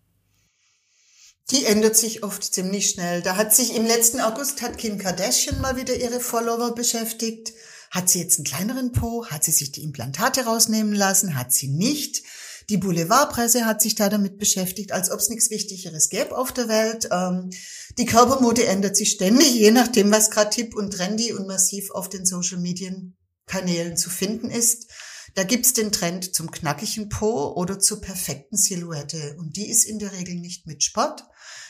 Die 1.50 1.64
ändert 1.64 1.96
sich 1.96 2.22
oft 2.22 2.44
ziemlich 2.54 2.90
schnell. 2.90 3.22
Da 3.22 3.36
hat 3.36 3.54
sich 3.54 3.74
im 3.74 3.84
letzten 3.84 4.20
August 4.20 4.62
hat 4.62 4.78
Kim 4.78 4.98
Kardashian 4.98 5.60
mal 5.60 5.76
wieder 5.76 5.96
ihre 5.96 6.20
Follower 6.20 6.74
beschäftigt. 6.74 7.52
Hat 7.90 8.08
sie 8.08 8.20
jetzt 8.20 8.38
einen 8.38 8.44
kleineren 8.44 8.92
Po? 8.92 9.26
Hat 9.26 9.42
sie 9.42 9.50
sich 9.50 9.72
die 9.72 9.82
Implantate 9.82 10.44
rausnehmen 10.44 10.94
lassen? 10.94 11.34
Hat 11.36 11.52
sie 11.52 11.66
nicht? 11.66 12.22
Die 12.68 12.76
Boulevardpresse 12.76 13.66
hat 13.66 13.82
sich 13.82 13.96
da 13.96 14.08
damit 14.08 14.38
beschäftigt, 14.38 14.92
als 14.92 15.10
ob 15.10 15.18
es 15.18 15.28
nichts 15.28 15.50
Wichtigeres 15.50 16.08
gäbe 16.08 16.38
auf 16.38 16.52
der 16.52 16.68
Welt. 16.68 17.08
Ähm, 17.10 17.50
die 17.98 18.06
Körpermode 18.06 18.64
ändert 18.66 18.96
sich 18.96 19.10
ständig, 19.10 19.52
je 19.54 19.72
nachdem, 19.72 20.12
was 20.12 20.30
gerade 20.30 20.50
tipp 20.50 20.76
und 20.76 20.92
trendy 20.92 21.32
und 21.32 21.48
massiv 21.48 21.90
auf 21.90 22.08
den 22.08 22.24
Social 22.24 22.58
Medien 22.58 23.16
Kanälen 23.46 23.96
zu 23.96 24.08
finden 24.08 24.50
ist. 24.50 24.86
Da 25.34 25.44
gibt's 25.44 25.72
den 25.72 25.92
Trend 25.92 26.34
zum 26.34 26.50
knackigen 26.50 27.08
Po 27.08 27.52
oder 27.54 27.78
zur 27.78 28.00
perfekten 28.00 28.56
Silhouette. 28.56 29.36
Und 29.38 29.56
die 29.56 29.68
ist 29.68 29.84
in 29.84 29.98
der 29.98 30.12
Regel 30.12 30.36
nicht 30.36 30.66
mit 30.66 30.82
Sport, 30.82 31.24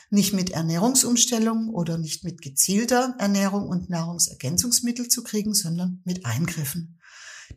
nicht 0.09 0.33
mit 0.33 0.51
Ernährungsumstellung 0.51 1.69
oder 1.69 1.97
nicht 1.97 2.23
mit 2.23 2.41
gezielter 2.41 3.15
Ernährung 3.19 3.67
und 3.67 3.89
Nahrungsergänzungsmittel 3.89 5.07
zu 5.07 5.23
kriegen, 5.23 5.53
sondern 5.53 6.01
mit 6.05 6.25
Eingriffen. 6.25 6.99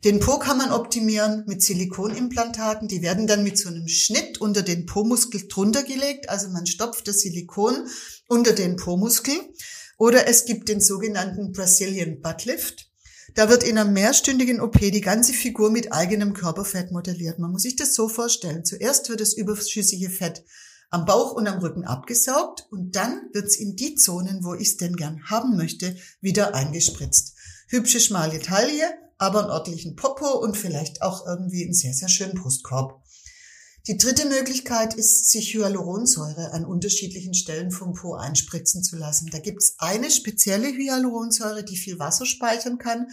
Den 0.03 0.19
Po 0.19 0.37
kann 0.39 0.57
man 0.57 0.71
optimieren 0.71 1.43
mit 1.47 1.61
Silikonimplantaten. 1.63 2.87
Die 2.87 3.01
werden 3.01 3.27
dann 3.27 3.43
mit 3.43 3.57
so 3.57 3.69
einem 3.69 3.87
Schnitt 3.87 4.39
unter 4.39 4.61
den 4.61 4.85
Po-Muskel 4.85 5.47
drunter 5.47 5.83
gelegt. 5.83 6.29
Also 6.29 6.49
man 6.49 6.65
stopft 6.65 7.07
das 7.07 7.21
Silikon 7.21 7.87
unter 8.27 8.53
den 8.53 8.75
Po-Muskel. 8.75 9.35
Oder 9.97 10.27
es 10.27 10.45
gibt 10.45 10.67
den 10.67 10.81
sogenannten 10.81 11.53
Brazilian 11.53 12.19
Butt 12.21 12.45
Lift. 12.45 12.89
Da 13.35 13.49
wird 13.49 13.63
in 13.63 13.77
einer 13.77 13.89
mehrstündigen 13.89 14.61
OP 14.61 14.79
die 14.79 15.01
ganze 15.01 15.33
Figur 15.33 15.69
mit 15.69 15.91
eigenem 15.91 16.33
Körperfett 16.33 16.91
modelliert. 16.93 17.37
Man 17.37 17.51
muss 17.51 17.63
sich 17.63 17.75
das 17.75 17.93
so 17.93 18.07
vorstellen. 18.07 18.63
Zuerst 18.63 19.09
wird 19.09 19.19
das 19.19 19.33
überschüssige 19.33 20.09
Fett 20.09 20.45
am 20.89 21.03
Bauch 21.03 21.33
und 21.33 21.45
am 21.45 21.59
Rücken 21.59 21.83
abgesaugt 21.83 22.65
und 22.71 22.95
dann 22.95 23.29
wird 23.33 23.47
es 23.47 23.57
in 23.57 23.75
die 23.75 23.95
Zonen, 23.95 24.45
wo 24.45 24.53
ich 24.53 24.69
es 24.69 24.77
denn 24.77 24.95
gern 24.95 25.21
haben 25.29 25.57
möchte, 25.57 25.97
wieder 26.21 26.55
eingespritzt. 26.55 27.35
Hübsche 27.67 27.99
schmale 27.99 28.39
Taille, 28.39 28.93
aber 29.17 29.41
einen 29.41 29.51
ordentlichen 29.51 29.97
Popo 29.97 30.37
und 30.37 30.55
vielleicht 30.55 31.01
auch 31.01 31.27
irgendwie 31.27 31.65
einen 31.65 31.73
sehr, 31.73 31.93
sehr 31.93 32.09
schönen 32.09 32.35
Brustkorb. 32.35 33.03
Die 33.87 33.97
dritte 33.97 34.27
Möglichkeit 34.27 34.95
ist, 34.95 35.29
sich 35.29 35.53
Hyaluronsäure 35.53 36.53
an 36.53 36.65
unterschiedlichen 36.65 37.35
Stellen 37.35 37.69
vom 37.69 37.93
Po 37.93 38.15
einspritzen 38.15 38.81
zu 38.81 38.95
lassen. 38.95 39.29
Da 39.31 39.37
gibt 39.37 39.61
es 39.61 39.75
eine 39.77 40.09
spezielle 40.09 40.69
Hyaluronsäure, 40.69 41.63
die 41.63 41.77
viel 41.77 41.99
Wasser 41.99 42.25
speichern 42.25 42.79
kann 42.79 43.07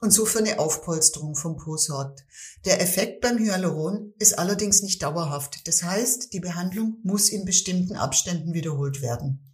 und 0.00 0.12
so 0.12 0.24
für 0.24 0.38
eine 0.38 0.58
Aufpolsterung 0.60 1.34
vom 1.34 1.58
Po 1.58 1.76
sorgt. 1.76 2.24
Der 2.64 2.80
Effekt 2.80 3.20
beim 3.20 3.38
Hyaluron 3.38 4.14
ist 4.18 4.38
allerdings 4.38 4.80
nicht 4.80 5.02
dauerhaft. 5.02 5.68
Das 5.68 5.82
heißt, 5.82 6.32
die 6.32 6.40
Behandlung 6.40 7.00
muss 7.02 7.28
in 7.28 7.44
bestimmten 7.44 7.96
Abständen 7.96 8.54
wiederholt 8.54 9.02
werden. 9.02 9.53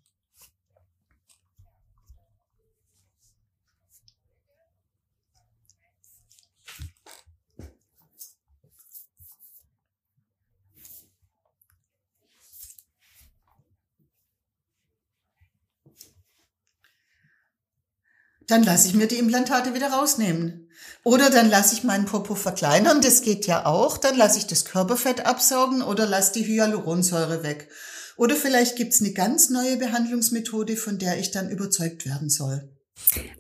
Dann 18.51 18.63
lasse 18.65 18.89
ich 18.89 18.95
mir 18.95 19.07
die 19.07 19.19
Implantate 19.19 19.75
wieder 19.75 19.93
rausnehmen. 19.93 20.69
Oder 21.05 21.31
dann 21.31 21.49
lasse 21.49 21.75
ich 21.75 21.85
meinen 21.85 22.05
Popo 22.05 22.35
verkleinern, 22.35 23.01
das 23.01 23.23
geht 23.23 23.47
ja 23.47 23.65
auch. 23.65 23.97
Dann 23.97 24.17
lasse 24.17 24.39
ich 24.39 24.47
das 24.47 24.65
Körperfett 24.65 25.25
absaugen 25.25 25.83
oder 25.83 26.07
lasse 26.07 26.33
die 26.35 26.47
Hyaluronsäure 26.47 27.43
weg. 27.43 27.69
Oder 28.17 28.37
vielleicht 28.37 28.77
gibt's 28.77 29.01
eine 29.01 29.13
ganz 29.13 29.49
neue 29.49 29.79
Behandlungsmethode, 29.79 30.77
von 30.77 30.99
der 30.99 31.19
ich 31.19 31.31
dann 31.31 31.49
überzeugt 31.49 32.05
werden 32.05 32.29
soll. 32.29 32.69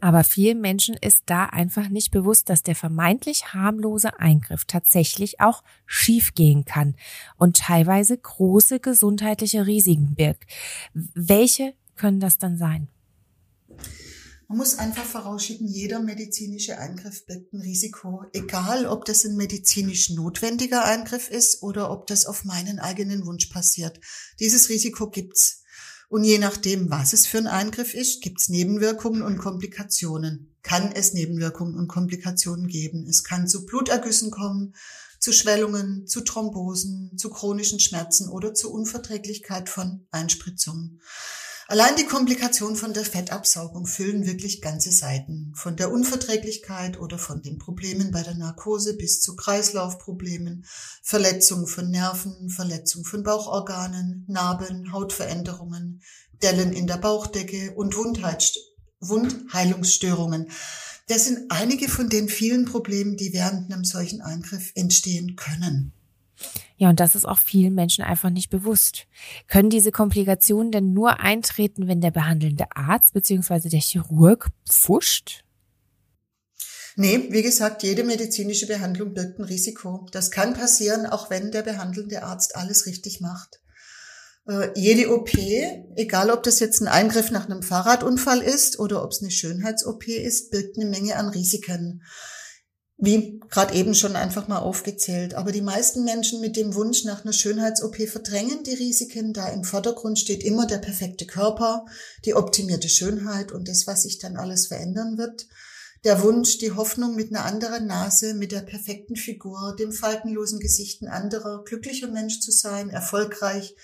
Aber 0.00 0.24
vielen 0.24 0.62
Menschen 0.62 0.96
ist 0.98 1.24
da 1.26 1.44
einfach 1.44 1.90
nicht 1.90 2.10
bewusst, 2.12 2.48
dass 2.48 2.62
der 2.62 2.74
vermeintlich 2.74 3.52
harmlose 3.52 4.18
Eingriff 4.18 4.64
tatsächlich 4.64 5.40
auch 5.40 5.62
schiefgehen 5.84 6.64
kann 6.64 6.96
und 7.36 7.58
teilweise 7.58 8.16
große 8.16 8.80
gesundheitliche 8.80 9.66
Risiken 9.66 10.14
birgt. 10.14 10.44
Welche 10.94 11.74
können 11.94 12.20
das 12.20 12.38
dann 12.38 12.56
sein? 12.56 12.88
Man 14.50 14.58
muss 14.58 14.80
einfach 14.80 15.04
vorausschicken, 15.04 15.68
jeder 15.68 16.00
medizinische 16.00 16.76
Eingriff 16.76 17.24
birgt 17.24 17.52
ein 17.52 17.60
Risiko, 17.60 18.24
egal 18.32 18.84
ob 18.86 19.04
das 19.04 19.24
ein 19.24 19.36
medizinisch 19.36 20.10
notwendiger 20.10 20.84
Eingriff 20.84 21.30
ist 21.30 21.62
oder 21.62 21.88
ob 21.92 22.08
das 22.08 22.26
auf 22.26 22.44
meinen 22.44 22.80
eigenen 22.80 23.26
Wunsch 23.26 23.46
passiert. 23.46 24.00
Dieses 24.40 24.68
Risiko 24.68 25.08
gibt's. 25.08 25.62
Und 26.08 26.24
je 26.24 26.38
nachdem, 26.38 26.90
was 26.90 27.12
es 27.12 27.28
für 27.28 27.38
ein 27.38 27.46
Eingriff 27.46 27.94
ist, 27.94 28.22
gibt's 28.22 28.48
Nebenwirkungen 28.48 29.22
und 29.22 29.38
Komplikationen. 29.38 30.52
Kann 30.64 30.90
es 30.90 31.12
Nebenwirkungen 31.12 31.76
und 31.76 31.86
Komplikationen 31.86 32.66
geben. 32.66 33.06
Es 33.08 33.22
kann 33.22 33.46
zu 33.46 33.64
Blutergüssen 33.66 34.32
kommen, 34.32 34.74
zu 35.20 35.32
Schwellungen, 35.32 36.08
zu 36.08 36.22
Thrombosen, 36.22 37.16
zu 37.16 37.30
chronischen 37.30 37.78
Schmerzen 37.78 38.28
oder 38.28 38.52
zu 38.52 38.72
Unverträglichkeit 38.72 39.68
von 39.68 40.08
Einspritzungen. 40.10 41.00
Allein 41.70 41.94
die 41.94 42.04
Komplikationen 42.04 42.74
von 42.74 42.92
der 42.94 43.04
Fettabsaugung 43.04 43.86
füllen 43.86 44.26
wirklich 44.26 44.60
ganze 44.60 44.90
Seiten. 44.90 45.52
Von 45.54 45.76
der 45.76 45.92
Unverträglichkeit 45.92 46.98
oder 46.98 47.16
von 47.16 47.42
den 47.42 47.58
Problemen 47.58 48.10
bei 48.10 48.24
der 48.24 48.34
Narkose 48.34 48.96
bis 48.96 49.20
zu 49.20 49.36
Kreislaufproblemen, 49.36 50.66
Verletzungen 51.00 51.68
von 51.68 51.88
Nerven, 51.88 52.50
Verletzungen 52.50 53.04
von 53.04 53.22
Bauchorganen, 53.22 54.24
Narben, 54.26 54.90
Hautveränderungen, 54.90 56.02
Dellen 56.42 56.72
in 56.72 56.88
der 56.88 56.96
Bauchdecke 56.96 57.70
und 57.76 57.94
Wundheilungsstörungen. 59.00 60.50
Das 61.06 61.26
sind 61.26 61.52
einige 61.52 61.88
von 61.88 62.08
den 62.08 62.28
vielen 62.28 62.64
Problemen, 62.64 63.16
die 63.16 63.32
während 63.32 63.72
einem 63.72 63.84
solchen 63.84 64.22
Eingriff 64.22 64.72
entstehen 64.74 65.36
können. 65.36 65.92
Ja, 66.76 66.88
und 66.88 67.00
das 67.00 67.14
ist 67.14 67.26
auch 67.26 67.38
vielen 67.38 67.74
Menschen 67.74 68.04
einfach 68.04 68.30
nicht 68.30 68.50
bewusst. 68.50 69.06
Können 69.48 69.70
diese 69.70 69.92
Komplikationen 69.92 70.72
denn 70.72 70.92
nur 70.92 71.20
eintreten, 71.20 71.88
wenn 71.88 72.00
der 72.00 72.10
behandelnde 72.10 72.64
Arzt 72.74 73.12
bzw. 73.12 73.68
der 73.68 73.80
Chirurg 73.80 74.48
pfuscht? 74.68 75.44
Nee, 76.96 77.28
wie 77.30 77.42
gesagt, 77.42 77.82
jede 77.82 78.04
medizinische 78.04 78.66
Behandlung 78.66 79.14
birgt 79.14 79.38
ein 79.38 79.44
Risiko. 79.44 80.06
Das 80.12 80.30
kann 80.30 80.54
passieren, 80.54 81.06
auch 81.06 81.30
wenn 81.30 81.50
der 81.50 81.62
behandelnde 81.62 82.22
Arzt 82.22 82.56
alles 82.56 82.86
richtig 82.86 83.20
macht. 83.20 83.60
Äh, 84.48 84.70
jede 84.74 85.14
OP, 85.14 85.32
egal 85.96 86.30
ob 86.30 86.42
das 86.42 86.60
jetzt 86.60 86.80
ein 86.80 86.88
Eingriff 86.88 87.30
nach 87.30 87.46
einem 87.48 87.62
Fahrradunfall 87.62 88.40
ist 88.40 88.78
oder 88.78 89.04
ob 89.04 89.12
es 89.12 89.22
eine 89.22 89.30
Schönheits-OP 89.30 90.08
ist, 90.08 90.50
birgt 90.50 90.76
eine 90.76 90.90
Menge 90.90 91.16
an 91.16 91.28
Risiken 91.28 92.02
wie 93.00 93.40
gerade 93.48 93.74
eben 93.74 93.94
schon 93.94 94.14
einfach 94.14 94.46
mal 94.46 94.58
aufgezählt. 94.58 95.34
Aber 95.34 95.52
die 95.52 95.62
meisten 95.62 96.04
Menschen 96.04 96.40
mit 96.40 96.56
dem 96.56 96.74
Wunsch 96.74 97.04
nach 97.04 97.24
einer 97.24 97.32
Schönheits-OP 97.32 97.96
verdrängen 98.08 98.62
die 98.62 98.74
Risiken, 98.74 99.32
da 99.32 99.48
im 99.48 99.64
Vordergrund 99.64 100.18
steht 100.18 100.44
immer 100.44 100.66
der 100.66 100.78
perfekte 100.78 101.26
Körper, 101.26 101.84
die 102.24 102.34
optimierte 102.34 102.88
Schönheit 102.88 103.52
und 103.52 103.68
das, 103.68 103.86
was 103.86 104.02
sich 104.02 104.18
dann 104.18 104.36
alles 104.36 104.66
verändern 104.66 105.18
wird. 105.18 105.48
Der 106.04 106.22
Wunsch, 106.22 106.58
die 106.58 106.72
Hoffnung 106.72 107.14
mit 107.14 107.30
einer 107.30 107.44
anderen 107.44 107.86
Nase, 107.86 108.32
mit 108.34 108.52
der 108.52 108.60
perfekten 108.60 109.16
Figur, 109.16 109.76
dem 109.78 109.92
faltenlosen 109.92 110.58
Gesicht 110.58 111.02
ein 111.02 111.08
anderer, 111.08 111.62
glücklicher 111.64 112.08
Mensch 112.08 112.40
zu 112.40 112.50
sein, 112.52 112.88
erfolgreich. 112.88 113.74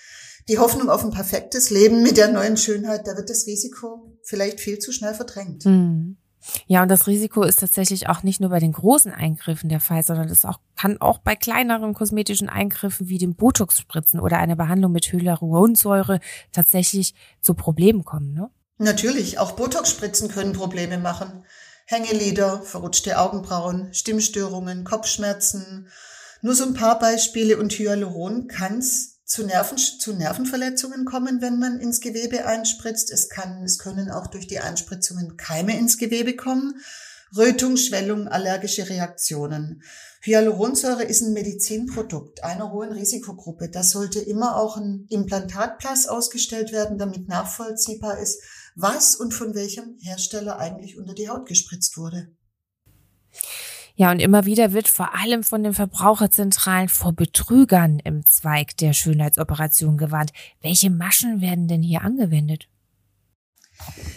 Die 0.47 0.57
Hoffnung 0.57 0.89
auf 0.89 1.03
ein 1.03 1.11
perfektes 1.11 1.69
Leben 1.69 2.01
mit 2.01 2.17
der 2.17 2.31
neuen 2.31 2.57
Schönheit, 2.57 3.05
da 3.05 3.17
wird 3.17 3.29
das 3.29 3.45
Risiko 3.45 4.17
vielleicht 4.23 4.61
viel 4.61 4.79
zu 4.79 4.91
schnell 4.91 5.13
verdrängt. 5.13 5.65
Mhm. 5.65 6.17
Ja, 6.67 6.81
und 6.83 6.89
das 6.89 7.07
Risiko 7.07 7.43
ist 7.43 7.59
tatsächlich 7.59 8.09
auch 8.09 8.23
nicht 8.23 8.39
nur 8.39 8.49
bei 8.49 8.59
den 8.59 8.71
großen 8.71 9.11
Eingriffen 9.11 9.69
der 9.69 9.79
Fall, 9.79 10.03
sondern 10.03 10.29
es 10.29 10.45
auch, 10.45 10.59
kann 10.75 10.99
auch 10.99 11.19
bei 11.19 11.35
kleineren 11.35 11.93
kosmetischen 11.93 12.49
Eingriffen 12.49 13.09
wie 13.09 13.17
dem 13.17 13.35
Botox-Spritzen 13.35 14.19
oder 14.19 14.37
einer 14.37 14.55
Behandlung 14.55 14.91
mit 14.91 15.11
Hyaluronsäure 15.11 16.19
tatsächlich 16.51 17.13
zu 17.41 17.53
Problemen 17.53 18.03
kommen, 18.03 18.33
ne? 18.33 18.49
Natürlich, 18.79 19.39
auch 19.39 19.53
Botox-Spritzen 19.53 20.29
können 20.29 20.53
Probleme 20.53 20.99
machen. 20.99 21.45
Hängelider, 21.87 22.61
verrutschte 22.61 23.17
Augenbrauen, 23.17 23.93
Stimmstörungen, 23.93 24.83
Kopfschmerzen. 24.83 25.87
Nur 26.41 26.53
so 26.53 26.65
ein 26.65 26.75
paar 26.75 26.99
Beispiele 26.99 27.57
und 27.57 27.73
Hyaluron 27.73 28.47
kann's 28.47 29.16
zu, 29.27 29.43
Nerven, 29.43 29.77
zu 29.77 30.13
Nervenverletzungen 30.13 31.05
kommen, 31.05 31.41
wenn 31.41 31.59
man 31.59 31.79
ins 31.79 31.99
Gewebe 31.99 32.45
einspritzt. 32.45 33.11
Es, 33.11 33.29
kann, 33.29 33.61
es 33.63 33.77
können 33.77 34.09
auch 34.09 34.27
durch 34.27 34.47
die 34.47 34.59
Einspritzungen 34.59 35.35
Keime 35.35 35.77
ins 35.77 35.97
Gewebe 35.97 36.35
kommen. 36.35 36.81
Rötung, 37.35 37.75
Schwellung, 37.75 38.29
allergische 38.29 38.87
Reaktionen. 38.87 39.83
Hyaluronsäure 40.21 41.03
ist 41.03 41.21
ein 41.21 41.33
Medizinprodukt 41.33 42.41
einer 42.41 42.71
hohen 42.71 42.93
Risikogruppe. 42.93 43.69
Da 43.69 43.83
sollte 43.83 44.21
immer 44.21 44.55
auch 44.55 44.77
ein 44.77 45.05
Implantatplatz 45.09 46.07
ausgestellt 46.07 46.71
werden, 46.71 46.97
damit 46.97 47.27
nachvollziehbar 47.27 48.19
ist, 48.19 48.41
was 48.75 49.17
und 49.17 49.33
von 49.33 49.55
welchem 49.55 49.97
Hersteller 49.99 50.57
eigentlich 50.57 50.97
unter 50.97 51.13
die 51.13 51.27
Haut 51.27 51.47
gespritzt 51.47 51.97
wurde. 51.97 52.31
Ja, 53.99 54.11
und 54.11 54.19
immer 54.19 54.45
wieder 54.45 54.73
wird 54.73 54.87
vor 54.87 55.15
allem 55.15 55.43
von 55.43 55.63
den 55.63 55.73
Verbraucherzentralen 55.73 56.87
vor 56.87 57.13
Betrügern 57.13 57.97
im 57.97 58.23
Zweig 58.27 58.77
der 58.77 58.93
Schönheitsoperation 58.93 59.97
gewarnt. 59.97 60.33
Welche 60.61 60.91
Maschen 60.91 61.41
werden 61.41 61.67
denn 61.67 61.81
hier 61.81 62.03
angewendet? 62.03 62.67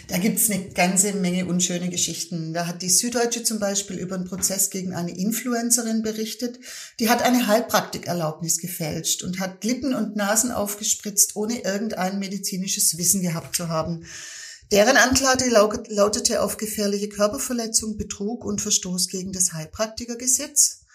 Da 0.07 0.19
gibt's 0.19 0.51
eine 0.51 0.65
ganze 0.69 1.13
Menge 1.13 1.47
unschöne 1.47 1.89
Geschichten. 1.89 2.53
Da 2.53 2.67
hat 2.67 2.83
die 2.83 2.89
Süddeutsche 2.89 3.43
zum 3.43 3.59
Beispiel 3.59 3.97
über 3.97 4.15
einen 4.15 4.25
Prozess 4.25 4.69
gegen 4.69 4.93
eine 4.93 5.17
Influencerin 5.17 6.03
berichtet. 6.03 6.59
Die 6.99 7.09
hat 7.09 7.23
eine 7.23 7.47
Heilpraktikerlaubnis 7.47 8.59
gefälscht 8.59 9.23
und 9.23 9.39
hat 9.39 9.63
Lippen 9.63 9.95
und 9.95 10.15
Nasen 10.15 10.51
aufgespritzt, 10.51 11.35
ohne 11.35 11.59
irgendein 11.63 12.19
medizinisches 12.19 12.99
Wissen 12.99 13.23
gehabt 13.23 13.55
zu 13.55 13.67
haben. 13.67 14.05
Deren 14.71 14.95
Anklage 14.95 15.49
lautete 15.89 16.41
auf 16.41 16.55
gefährliche 16.55 17.09
Körperverletzung, 17.09 17.97
Betrug 17.97 18.45
und 18.45 18.61
Verstoß 18.61 19.09
gegen 19.09 19.33
das 19.33 19.51
Heilpraktikergesetz. 19.51 20.85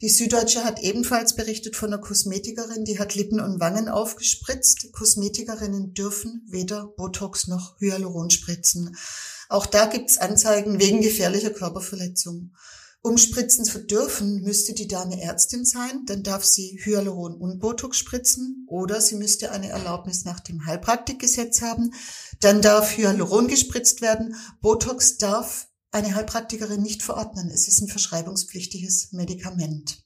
Die 0.00 0.08
Süddeutsche 0.08 0.64
hat 0.64 0.80
ebenfalls 0.80 1.36
berichtet 1.36 1.76
von 1.76 1.92
einer 1.92 2.02
Kosmetikerin, 2.02 2.84
die 2.84 2.98
hat 2.98 3.14
Lippen 3.14 3.38
und 3.38 3.60
Wangen 3.60 3.88
aufgespritzt. 3.88 4.90
Kosmetikerinnen 4.92 5.94
dürfen 5.94 6.42
weder 6.48 6.86
Botox 6.96 7.46
noch 7.46 7.78
Hyaluron 7.80 8.30
spritzen. 8.30 8.96
Auch 9.48 9.66
da 9.66 9.86
gibt's 9.86 10.18
Anzeigen 10.18 10.80
wegen 10.80 11.00
gefährlicher 11.00 11.50
Körperverletzung. 11.50 12.50
Um 13.02 13.16
spritzen 13.16 13.64
zu 13.64 13.82
dürfen, 13.82 14.42
müsste 14.42 14.74
die 14.74 14.86
Dame 14.86 15.22
Ärztin 15.22 15.64
sein, 15.64 16.04
dann 16.04 16.22
darf 16.22 16.44
sie 16.44 16.78
Hyaluron 16.82 17.34
und 17.34 17.58
Botox 17.58 17.96
spritzen 17.96 18.66
oder 18.68 19.00
sie 19.00 19.14
müsste 19.14 19.52
eine 19.52 19.70
Erlaubnis 19.70 20.26
nach 20.26 20.40
dem 20.40 20.66
Heilpraktikgesetz 20.66 21.62
haben. 21.62 21.94
Dann 22.40 22.60
darf 22.60 22.98
Hyaluron 22.98 23.48
gespritzt 23.48 24.02
werden. 24.02 24.36
Botox 24.60 25.16
darf 25.16 25.68
eine 25.90 26.14
Heilpraktikerin 26.14 26.82
nicht 26.82 27.02
verordnen. 27.02 27.50
Es 27.50 27.68
ist 27.68 27.80
ein 27.80 27.88
verschreibungspflichtiges 27.88 29.12
Medikament. 29.12 30.04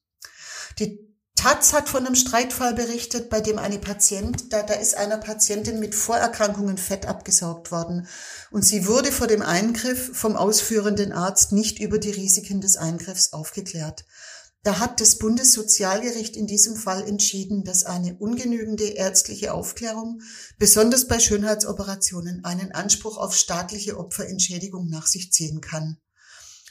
Die 0.79 1.14
Taz 1.45 1.75
hat 1.75 1.91
von 1.91 2.07
einem 2.07 2.15
Streitfall 2.15 2.73
berichtet, 2.73 3.29
bei 3.29 3.43
dem 3.43 3.59
eine 3.59 3.79
Patient, 3.79 4.51
da, 4.51 4.63
da 4.63 4.73
ist 4.73 4.97
einer 4.97 5.19
Patientin 5.19 5.79
mit 5.79 5.95
Vorerkrankungen 5.95 6.79
Fett 6.79 7.05
abgesaugt 7.05 7.71
worden. 7.71 8.09
Und 8.51 8.65
sie 8.65 8.87
wurde 8.87 9.13
vor 9.13 9.27
dem 9.27 9.43
Eingriff 9.43 10.17
vom 10.17 10.37
ausführenden 10.37 11.13
Arzt 11.13 11.53
nicht 11.53 11.81
über 11.81 11.99
die 11.99 12.13
Risiken 12.13 12.63
des 12.63 12.79
Eingriffs 12.79 13.35
aufgeklärt. 13.35 14.07
Da 14.63 14.79
hat 14.79 15.03
das 15.03 15.19
Bundessozialgericht 15.19 16.35
in 16.35 16.47
diesem 16.47 16.77
Fall 16.77 17.07
entschieden, 17.07 17.63
dass 17.63 17.85
eine 17.85 18.15
ungenügende 18.15 18.85
ärztliche 18.85 19.53
Aufklärung, 19.53 20.23
besonders 20.59 21.09
bei 21.09 21.19
Schönheitsoperationen, 21.19 22.43
einen 22.47 22.73
Anspruch 22.73 23.19
auf 23.19 23.37
staatliche 23.37 23.99
Opferentschädigung 23.99 24.89
nach 24.89 25.07
sich 25.07 25.31
ziehen 25.31 25.61
kann. 25.61 25.99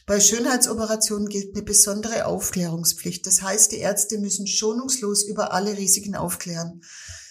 Bei 0.05 0.19
Schönheitsoperationen 0.19 1.29
gilt 1.29 1.55
eine 1.55 1.63
besondere 1.63 2.25
Aufklärungspflicht. 2.25 3.25
Das 3.25 3.41
heißt, 3.41 3.72
die 3.72 3.77
Ärzte 3.77 4.17
müssen 4.17 4.48
schonungslos 4.48 5.24
über 5.24 5.53
alle 5.53 5.77
Risiken 5.77 6.15
aufklären. 6.15 6.81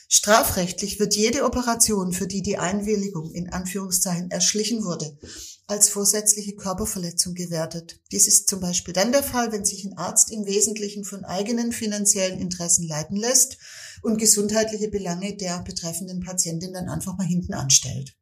Strafrechtlich 0.09 0.99
wird 1.01 1.15
jede 1.15 1.45
Operation, 1.45 2.13
für 2.13 2.27
die 2.27 2.43
die 2.43 2.59
Einwilligung 2.59 3.33
in 3.33 3.51
Anführungszeichen 3.51 4.31
erschlichen 4.31 4.85
wurde, 4.85 5.19
als 5.67 5.89
vorsätzliche 5.89 6.55
Körperverletzung 6.55 7.35
gewertet. 7.35 8.01
Dies 8.11 8.27
ist 8.27 8.49
zum 8.49 8.61
Beispiel 8.61 8.93
dann 8.93 9.13
der 9.13 9.23
Fall, 9.23 9.53
wenn 9.53 9.65
sich 9.65 9.85
ein 9.85 9.97
Arzt 9.97 10.31
im 10.31 10.45
Wesentlichen 10.45 11.05
von 11.05 11.25
eigenen 11.25 11.73
finanziellen 11.73 12.39
Interessen 12.39 12.87
leiten 12.87 13.17
lässt 13.17 13.57
und 14.03 14.19
gesundheitliche 14.19 14.89
Belange 14.89 15.37
der 15.37 15.63
betreffenden 15.63 16.21
Patientin 16.21 16.75
dann 16.75 16.91
einfach 16.91 17.17
mal 17.17 17.27
hinten 17.27 17.55
anstellt. 17.55 18.15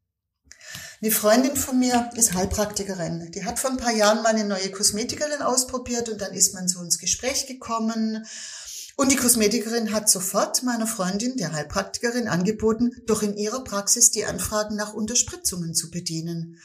Eine 1.03 1.13
Freundin 1.13 1.57
von 1.57 1.79
mir 1.79 2.11
ist 2.15 2.35
Heilpraktikerin. 2.35 3.31
Die 3.31 3.47
hat 3.47 3.59
vor 3.59 3.71
ein 3.71 3.79
paar 3.79 3.93
Jahren 3.93 4.23
mal 4.23 4.35
eine 4.35 4.45
neue 4.45 4.71
Kosmetikerin 4.71 5.41
ausprobiert 5.41 6.11
und 6.11 6.21
dann 6.21 6.35
ist 6.35 6.53
man 6.53 6.69
so 6.69 6.83
ins 6.83 6.99
Gespräch 6.99 7.47
gekommen. 7.47 8.27
Und 8.97 9.11
die 9.11 9.17
Kosmetikerin 9.17 9.95
hat 9.95 10.11
sofort 10.11 10.63
meiner 10.63 10.87
Freundin, 10.87 11.39
der 11.39 11.53
Heilpraktikerin, 11.53 12.29
angeboten, 12.29 13.01
doch 13.07 13.23
in 13.23 13.35
ihrer 13.39 13.65
Praxis 13.65 14.11
die 14.11 14.27
Anfragen 14.27 14.77
nach 14.77 14.93
Unterspritzungen 14.93 15.73
zu 15.73 15.91
bedienen. 15.91 16.59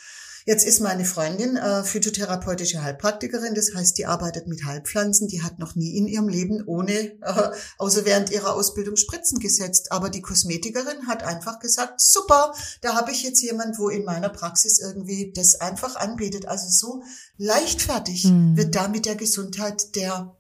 Jetzt 0.48 0.64
ist 0.64 0.80
meine 0.80 1.06
Freundin 1.06 1.58
äh, 1.58 1.84
phytotherapeutische 1.84 2.84
Heilpraktikerin, 2.84 3.56
das 3.56 3.74
heißt, 3.74 3.98
die 3.98 4.06
arbeitet 4.06 4.46
mit 4.46 4.64
Heilpflanzen, 4.64 5.28
die 5.28 5.42
hat 5.42 5.58
noch 5.58 5.74
nie 5.74 5.98
in 5.98 6.08
ihrem 6.08 6.28
Leben 6.28 6.64
ohne, 6.68 6.92
äh, 6.94 7.52
außer 7.80 8.06
während 8.06 8.30
ihrer 8.30 8.54
Ausbildung 8.54 8.96
Spritzen 8.96 9.40
gesetzt. 9.40 9.92
Aber 9.92 10.12
die 10.12 10.22
Kosmetikerin 10.22 11.08
hat 11.08 11.24
einfach 11.24 11.58
gesagt, 11.60 12.00
super, 12.00 12.53
da 12.81 12.94
habe 12.94 13.12
ich 13.12 13.24
jetzt 13.24 13.42
jemand, 13.42 13.79
wo 13.79 13.90
in 13.90 14.05
meiner 14.05 14.29
Praxis 14.29 14.77
irgendwie 14.79 15.34
das 15.36 15.55
einfach 15.55 15.96
anbietet. 15.96 16.48
Also 16.48 16.68
so 16.70 17.01
leichtfertig 17.38 18.25
mhm. 18.25 18.55
wird 18.55 18.75
da 18.75 18.88
mit 18.88 19.08
der 19.08 19.16
Gesundheit 19.16 19.96
der, 19.96 20.38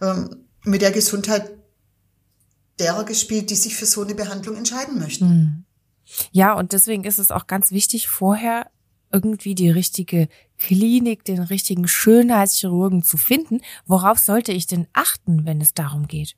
ähm, 0.00 0.46
mit 0.64 0.80
der 0.80 0.92
Gesundheit 0.92 1.58
derer 2.78 3.04
gespielt, 3.04 3.50
die 3.50 3.56
sich 3.56 3.76
für 3.76 3.84
so 3.84 4.00
eine 4.00 4.14
Behandlung 4.14 4.56
entscheiden 4.56 4.98
möchten. 4.98 5.26
Mhm. 5.26 5.61
Ja, 6.30 6.54
und 6.54 6.72
deswegen 6.72 7.04
ist 7.04 7.18
es 7.18 7.30
auch 7.30 7.46
ganz 7.46 7.70
wichtig, 7.70 8.08
vorher 8.08 8.70
irgendwie 9.12 9.54
die 9.54 9.70
richtige 9.70 10.28
Klinik, 10.58 11.24
den 11.24 11.40
richtigen 11.40 11.86
Schönheitschirurgen 11.86 13.02
zu 13.02 13.16
finden. 13.16 13.60
Worauf 13.86 14.18
sollte 14.18 14.52
ich 14.52 14.66
denn 14.66 14.86
achten, 14.92 15.44
wenn 15.44 15.60
es 15.60 15.74
darum 15.74 16.08
geht? 16.08 16.34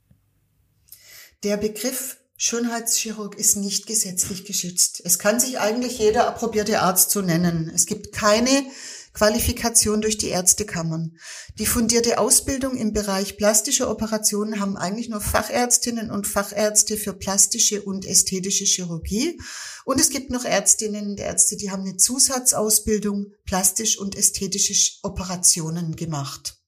Der 1.44 1.56
Begriff 1.56 2.18
Schönheitschirurg 2.36 3.36
ist 3.36 3.56
nicht 3.56 3.86
gesetzlich 3.86 4.44
geschützt. 4.44 5.00
Es 5.04 5.18
kann 5.18 5.38
sich 5.38 5.60
eigentlich 5.60 5.98
jeder 5.98 6.26
approbierte 6.26 6.80
Arzt 6.80 7.10
so 7.10 7.22
nennen. 7.22 7.70
Es 7.72 7.86
gibt 7.86 8.12
keine 8.12 8.64
Qualifikation 9.14 10.00
durch 10.00 10.18
die 10.18 10.28
Ärztekammern. 10.28 11.16
Die 11.58 11.66
fundierte 11.66 12.18
Ausbildung 12.18 12.76
im 12.76 12.92
Bereich 12.92 13.36
plastische 13.36 13.88
Operationen 13.88 14.60
haben 14.60 14.76
eigentlich 14.76 15.08
nur 15.08 15.20
Fachärztinnen 15.20 16.10
und 16.10 16.26
Fachärzte 16.26 16.96
für 16.96 17.14
plastische 17.14 17.82
und 17.82 18.04
ästhetische 18.04 18.64
Chirurgie. 18.64 19.40
Und 19.84 20.00
es 20.00 20.10
gibt 20.10 20.30
noch 20.30 20.44
Ärztinnen 20.44 21.10
und 21.10 21.20
Ärzte, 21.20 21.56
die 21.56 21.70
haben 21.70 21.82
eine 21.82 21.96
Zusatzausbildung 21.96 23.32
plastisch 23.44 23.98
und 23.98 24.16
ästhetische 24.16 24.98
Operationen 25.02 25.94
gemacht. 25.94 26.58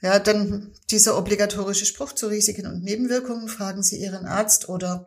Ja, 0.00 0.18
dann 0.18 0.72
dieser 0.90 1.18
obligatorische 1.18 1.86
Spruch 1.86 2.12
zu 2.12 2.28
Risiken 2.28 2.66
und 2.66 2.82
Nebenwirkungen. 2.82 3.48
Fragen 3.48 3.82
Sie 3.82 3.96
Ihren 3.96 4.26
Arzt 4.26 4.68
oder. 4.68 5.06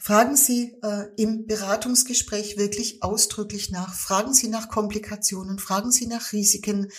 Fragen 0.00 0.36
Sie 0.36 0.74
äh, 0.82 1.04
im 1.16 1.46
Beratungsgespräch 1.46 2.56
wirklich 2.56 3.02
ausdrücklich 3.02 3.70
nach. 3.70 3.94
Fragen 3.94 4.34
Sie 4.34 4.48
nach 4.48 4.68
Komplikationen, 4.68 5.58
fragen 5.58 5.92
Sie 5.92 6.06
nach 6.06 6.32
Risiken. 6.32 6.90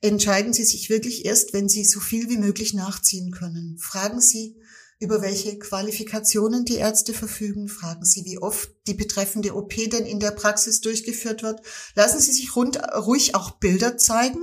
Entscheiden 0.00 0.52
Sie 0.52 0.64
sich 0.64 0.88
wirklich 0.88 1.24
erst, 1.24 1.52
wenn 1.52 1.68
Sie 1.68 1.84
so 1.84 1.98
viel 1.98 2.28
wie 2.28 2.38
möglich 2.38 2.74
nachziehen 2.74 3.32
können. 3.32 3.76
Fragen 3.78 4.20
Sie, 4.20 4.56
über 4.98 5.20
welche 5.20 5.58
Qualifikationen 5.58 6.64
die 6.64 6.76
Ärzte 6.76 7.12
verfügen. 7.12 7.68
Fragen 7.68 8.04
Sie, 8.04 8.24
wie 8.24 8.38
oft 8.38 8.70
die 8.86 8.94
betreffende 8.94 9.54
OP 9.54 9.74
denn 9.74 10.06
in 10.06 10.20
der 10.20 10.30
Praxis 10.30 10.80
durchgeführt 10.80 11.42
wird. 11.42 11.60
Lassen 11.94 12.20
Sie 12.20 12.32
sich 12.32 12.56
rund, 12.56 12.78
ruhig 12.94 13.34
auch 13.34 13.52
Bilder 13.52 13.98
zeigen 13.98 14.42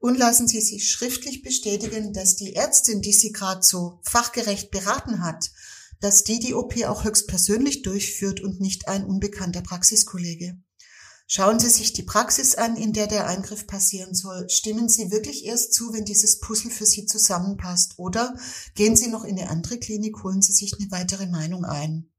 und 0.00 0.18
lassen 0.18 0.48
Sie 0.48 0.60
sich 0.60 0.90
schriftlich 0.90 1.42
bestätigen, 1.42 2.12
dass 2.12 2.36
die 2.36 2.56
Ärztin, 2.56 3.02
die 3.02 3.12
Sie 3.12 3.30
gerade 3.30 3.62
so 3.62 4.00
fachgerecht 4.02 4.70
beraten 4.70 5.22
hat, 5.22 5.50
dass 6.00 6.24
die 6.24 6.38
die 6.38 6.54
OP 6.54 6.82
auch 6.84 7.04
höchstpersönlich 7.04 7.82
durchführt 7.82 8.40
und 8.40 8.60
nicht 8.60 8.88
ein 8.88 9.04
unbekannter 9.04 9.62
Praxiskollege. 9.62 10.56
Schauen 11.26 11.58
Sie 11.58 11.70
sich 11.70 11.94
die 11.94 12.02
Praxis 12.02 12.54
an, 12.54 12.76
in 12.76 12.92
der 12.92 13.06
der 13.06 13.26
Eingriff 13.26 13.66
passieren 13.66 14.14
soll. 14.14 14.48
Stimmen 14.50 14.88
Sie 14.88 15.10
wirklich 15.10 15.46
erst 15.46 15.72
zu, 15.72 15.92
wenn 15.94 16.04
dieses 16.04 16.38
Puzzle 16.38 16.70
für 16.70 16.84
Sie 16.84 17.06
zusammenpasst. 17.06 17.94
Oder 17.96 18.36
gehen 18.74 18.94
Sie 18.94 19.08
noch 19.08 19.24
in 19.24 19.38
eine 19.38 19.48
andere 19.48 19.78
Klinik, 19.78 20.22
holen 20.22 20.42
Sie 20.42 20.52
sich 20.52 20.74
eine 20.78 20.90
weitere 20.90 21.26
Meinung 21.26 21.64
ein. 21.64 22.10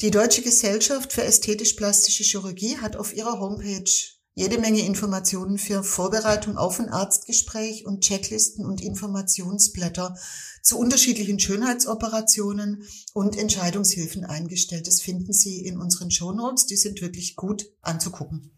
Die 0.00 0.10
Deutsche 0.10 0.42
Gesellschaft 0.42 1.12
für 1.12 1.22
ästhetisch-plastische 1.22 2.24
Chirurgie 2.24 2.78
hat 2.78 2.96
auf 2.96 3.14
ihrer 3.14 3.38
Homepage 3.38 3.90
jede 4.38 4.58
Menge 4.58 4.80
Informationen 4.80 5.56
für 5.56 5.82
Vorbereitung 5.82 6.58
auf 6.58 6.78
ein 6.78 6.90
Arztgespräch 6.90 7.86
und 7.86 8.02
Checklisten 8.02 8.66
und 8.66 8.82
Informationsblätter 8.82 10.14
zu 10.62 10.78
unterschiedlichen 10.78 11.40
Schönheitsoperationen 11.40 12.84
und 13.14 13.38
Entscheidungshilfen 13.38 14.26
eingestellt. 14.26 14.86
Das 14.86 15.00
finden 15.00 15.32
Sie 15.32 15.64
in 15.64 15.78
unseren 15.78 16.10
Shownotes. 16.10 16.66
Die 16.66 16.76
sind 16.76 17.00
wirklich 17.00 17.34
gut 17.34 17.64
anzugucken. 17.80 18.50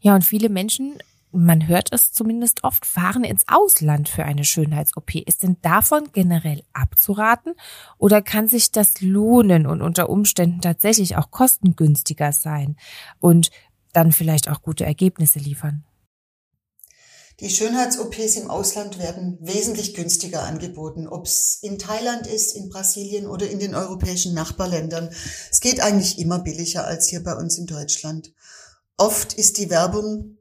Ja, 0.00 0.14
und 0.14 0.24
viele 0.24 0.48
Menschen 0.48 0.98
man 1.36 1.66
hört 1.66 1.88
es 1.92 2.12
zumindest 2.12 2.64
oft, 2.64 2.86
fahren 2.86 3.24
ins 3.24 3.44
Ausland 3.46 4.08
für 4.08 4.24
eine 4.24 4.44
Schönheits-OP. 4.44 5.16
Ist 5.16 5.42
denn 5.42 5.56
davon 5.60 6.08
generell 6.12 6.62
abzuraten 6.72 7.54
oder 7.98 8.22
kann 8.22 8.48
sich 8.48 8.72
das 8.72 9.00
lohnen 9.00 9.66
und 9.66 9.82
unter 9.82 10.08
Umständen 10.08 10.60
tatsächlich 10.60 11.16
auch 11.16 11.30
kostengünstiger 11.30 12.32
sein? 12.32 12.76
Und 13.20 13.50
dann 13.96 14.12
vielleicht 14.12 14.48
auch 14.48 14.62
gute 14.62 14.84
Ergebnisse 14.84 15.38
liefern. 15.38 15.84
Die 17.40 17.50
Schönheits-OPs 17.50 18.36
im 18.36 18.50
Ausland 18.50 18.98
werden 18.98 19.36
wesentlich 19.42 19.92
günstiger 19.92 20.44
angeboten, 20.44 21.06
ob 21.06 21.26
es 21.26 21.58
in 21.60 21.78
Thailand 21.78 22.26
ist, 22.26 22.56
in 22.56 22.70
Brasilien 22.70 23.26
oder 23.26 23.48
in 23.48 23.58
den 23.58 23.74
europäischen 23.74 24.32
Nachbarländern. 24.32 25.10
Es 25.50 25.60
geht 25.60 25.80
eigentlich 25.80 26.18
immer 26.18 26.38
billiger 26.38 26.86
als 26.86 27.08
hier 27.08 27.22
bei 27.22 27.34
uns 27.34 27.58
in 27.58 27.66
Deutschland. 27.66 28.32
Oft 28.96 29.34
ist 29.34 29.58
die 29.58 29.68
Werbung 29.68 30.35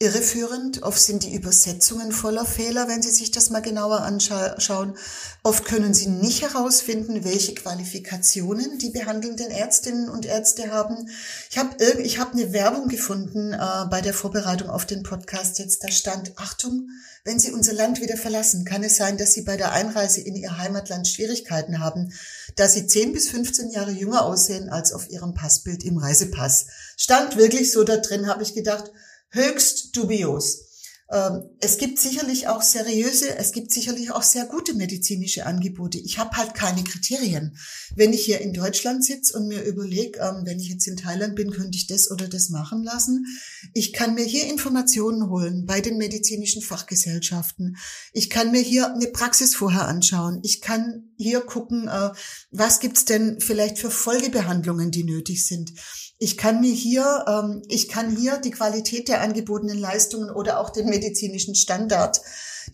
irreführend. 0.00 0.84
Oft 0.84 1.00
sind 1.00 1.24
die 1.24 1.34
Übersetzungen 1.34 2.12
voller 2.12 2.44
Fehler, 2.44 2.86
wenn 2.86 3.02
Sie 3.02 3.10
sich 3.10 3.32
das 3.32 3.50
mal 3.50 3.60
genauer 3.60 4.02
anschauen. 4.02 4.96
Oft 5.42 5.64
können 5.64 5.92
Sie 5.92 6.08
nicht 6.08 6.42
herausfinden, 6.42 7.24
welche 7.24 7.54
Qualifikationen 7.54 8.78
die 8.78 8.90
behandelnden 8.90 9.50
Ärztinnen 9.50 10.08
und 10.08 10.24
Ärzte 10.24 10.70
haben. 10.70 11.10
Ich 11.50 11.58
habe 11.58 11.84
ich 12.00 12.20
hab 12.20 12.32
eine 12.32 12.52
Werbung 12.52 12.88
gefunden 12.88 13.52
äh, 13.52 13.86
bei 13.90 14.00
der 14.00 14.14
Vorbereitung 14.14 14.70
auf 14.70 14.86
den 14.86 15.02
Podcast 15.02 15.58
jetzt. 15.58 15.82
Da 15.82 15.90
stand, 15.90 16.32
Achtung, 16.36 16.88
wenn 17.24 17.40
Sie 17.40 17.50
unser 17.50 17.72
Land 17.72 18.00
wieder 18.00 18.16
verlassen, 18.16 18.64
kann 18.64 18.84
es 18.84 18.96
sein, 18.96 19.18
dass 19.18 19.32
Sie 19.32 19.42
bei 19.42 19.56
der 19.56 19.72
Einreise 19.72 20.20
in 20.20 20.36
Ihr 20.36 20.58
Heimatland 20.58 21.08
Schwierigkeiten 21.08 21.80
haben, 21.80 22.12
da 22.54 22.68
Sie 22.68 22.86
10 22.86 23.12
bis 23.12 23.28
15 23.30 23.70
Jahre 23.70 23.90
jünger 23.90 24.24
aussehen 24.24 24.68
als 24.68 24.92
auf 24.92 25.10
Ihrem 25.10 25.34
Passbild 25.34 25.82
im 25.82 25.98
Reisepass. 25.98 26.66
Stand 26.96 27.36
wirklich 27.36 27.72
so 27.72 27.82
da 27.82 27.96
drin, 27.96 28.28
habe 28.28 28.44
ich 28.44 28.54
gedacht, 28.54 28.92
höchst 29.30 29.96
dubios. 29.96 30.67
Ähm, 31.10 31.44
es 31.60 31.78
gibt 31.78 31.98
sicherlich 31.98 32.48
auch 32.48 32.60
seriöse, 32.60 33.34
es 33.36 33.52
gibt 33.52 33.72
sicherlich 33.72 34.10
auch 34.10 34.22
sehr 34.22 34.44
gute 34.44 34.74
medizinische 34.74 35.46
Angebote. 35.46 35.98
Ich 35.98 36.18
habe 36.18 36.36
halt 36.36 36.54
keine 36.54 36.84
Kriterien. 36.84 37.56
Wenn 37.94 38.12
ich 38.12 38.26
hier 38.26 38.42
in 38.42 38.52
Deutschland 38.52 39.02
sitze 39.02 39.38
und 39.38 39.48
mir 39.48 39.62
überlege, 39.62 40.18
ähm, 40.20 40.42
wenn 40.44 40.60
ich 40.60 40.68
jetzt 40.68 40.86
in 40.86 40.98
Thailand 40.98 41.34
bin, 41.34 41.50
könnte 41.50 41.78
ich 41.78 41.86
das 41.86 42.10
oder 42.10 42.28
das 42.28 42.50
machen 42.50 42.84
lassen. 42.84 43.24
Ich 43.72 43.94
kann 43.94 44.14
mir 44.14 44.24
hier 44.24 44.46
Informationen 44.50 45.30
holen 45.30 45.64
bei 45.64 45.80
den 45.80 45.96
medizinischen 45.96 46.60
Fachgesellschaften. 46.60 47.78
Ich 48.12 48.28
kann 48.28 48.50
mir 48.50 48.60
hier 48.60 48.92
eine 48.92 49.06
Praxis 49.06 49.54
vorher 49.54 49.88
anschauen. 49.88 50.40
Ich 50.42 50.60
kann 50.60 51.14
hier 51.16 51.40
gucken, 51.40 51.88
äh, 51.88 52.10
was 52.50 52.80
gibt's 52.80 53.06
denn 53.06 53.40
vielleicht 53.40 53.78
für 53.78 53.90
Folgebehandlungen, 53.90 54.90
die 54.90 55.04
nötig 55.04 55.46
sind. 55.46 55.72
Ich 56.20 56.36
kann 56.36 56.60
mir 56.60 56.72
hier, 56.72 57.24
ähm, 57.28 57.62
ich 57.68 57.88
kann 57.88 58.16
hier 58.16 58.38
die 58.38 58.50
Qualität 58.50 59.06
der 59.06 59.20
angebotenen 59.20 59.78
Leistungen 59.78 60.30
oder 60.30 60.58
auch 60.58 60.70
den 60.70 60.88
medizinischen 60.98 61.54
Standard, 61.54 62.20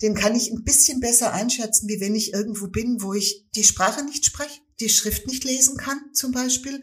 den 0.01 0.15
kann 0.15 0.35
ich 0.35 0.51
ein 0.51 0.63
bisschen 0.63 0.99
besser 0.99 1.31
einschätzen, 1.31 1.87
wie 1.87 2.01
wenn 2.01 2.15
ich 2.15 2.33
irgendwo 2.33 2.67
bin, 2.67 3.01
wo 3.01 3.13
ich 3.13 3.45
die 3.55 3.63
Sprache 3.63 4.03
nicht 4.03 4.25
spreche, 4.25 4.59
die 4.81 4.89
Schrift 4.89 5.27
nicht 5.27 5.45
lesen 5.45 5.77
kann, 5.77 5.99
zum 6.13 6.33
Beispiel, 6.33 6.81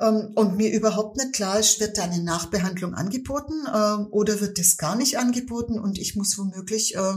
ähm, 0.00 0.32
und 0.34 0.56
mir 0.56 0.72
überhaupt 0.72 1.16
nicht 1.18 1.34
klar 1.34 1.58
ist, 1.58 1.78
wird 1.78 1.98
da 1.98 2.04
eine 2.04 2.22
Nachbehandlung 2.22 2.94
angeboten 2.94 3.66
äh, 3.66 4.04
oder 4.10 4.40
wird 4.40 4.58
das 4.58 4.78
gar 4.78 4.96
nicht 4.96 5.18
angeboten 5.18 5.78
und 5.78 5.98
ich 5.98 6.16
muss 6.16 6.38
womöglich 6.38 6.94
äh, 6.94 7.16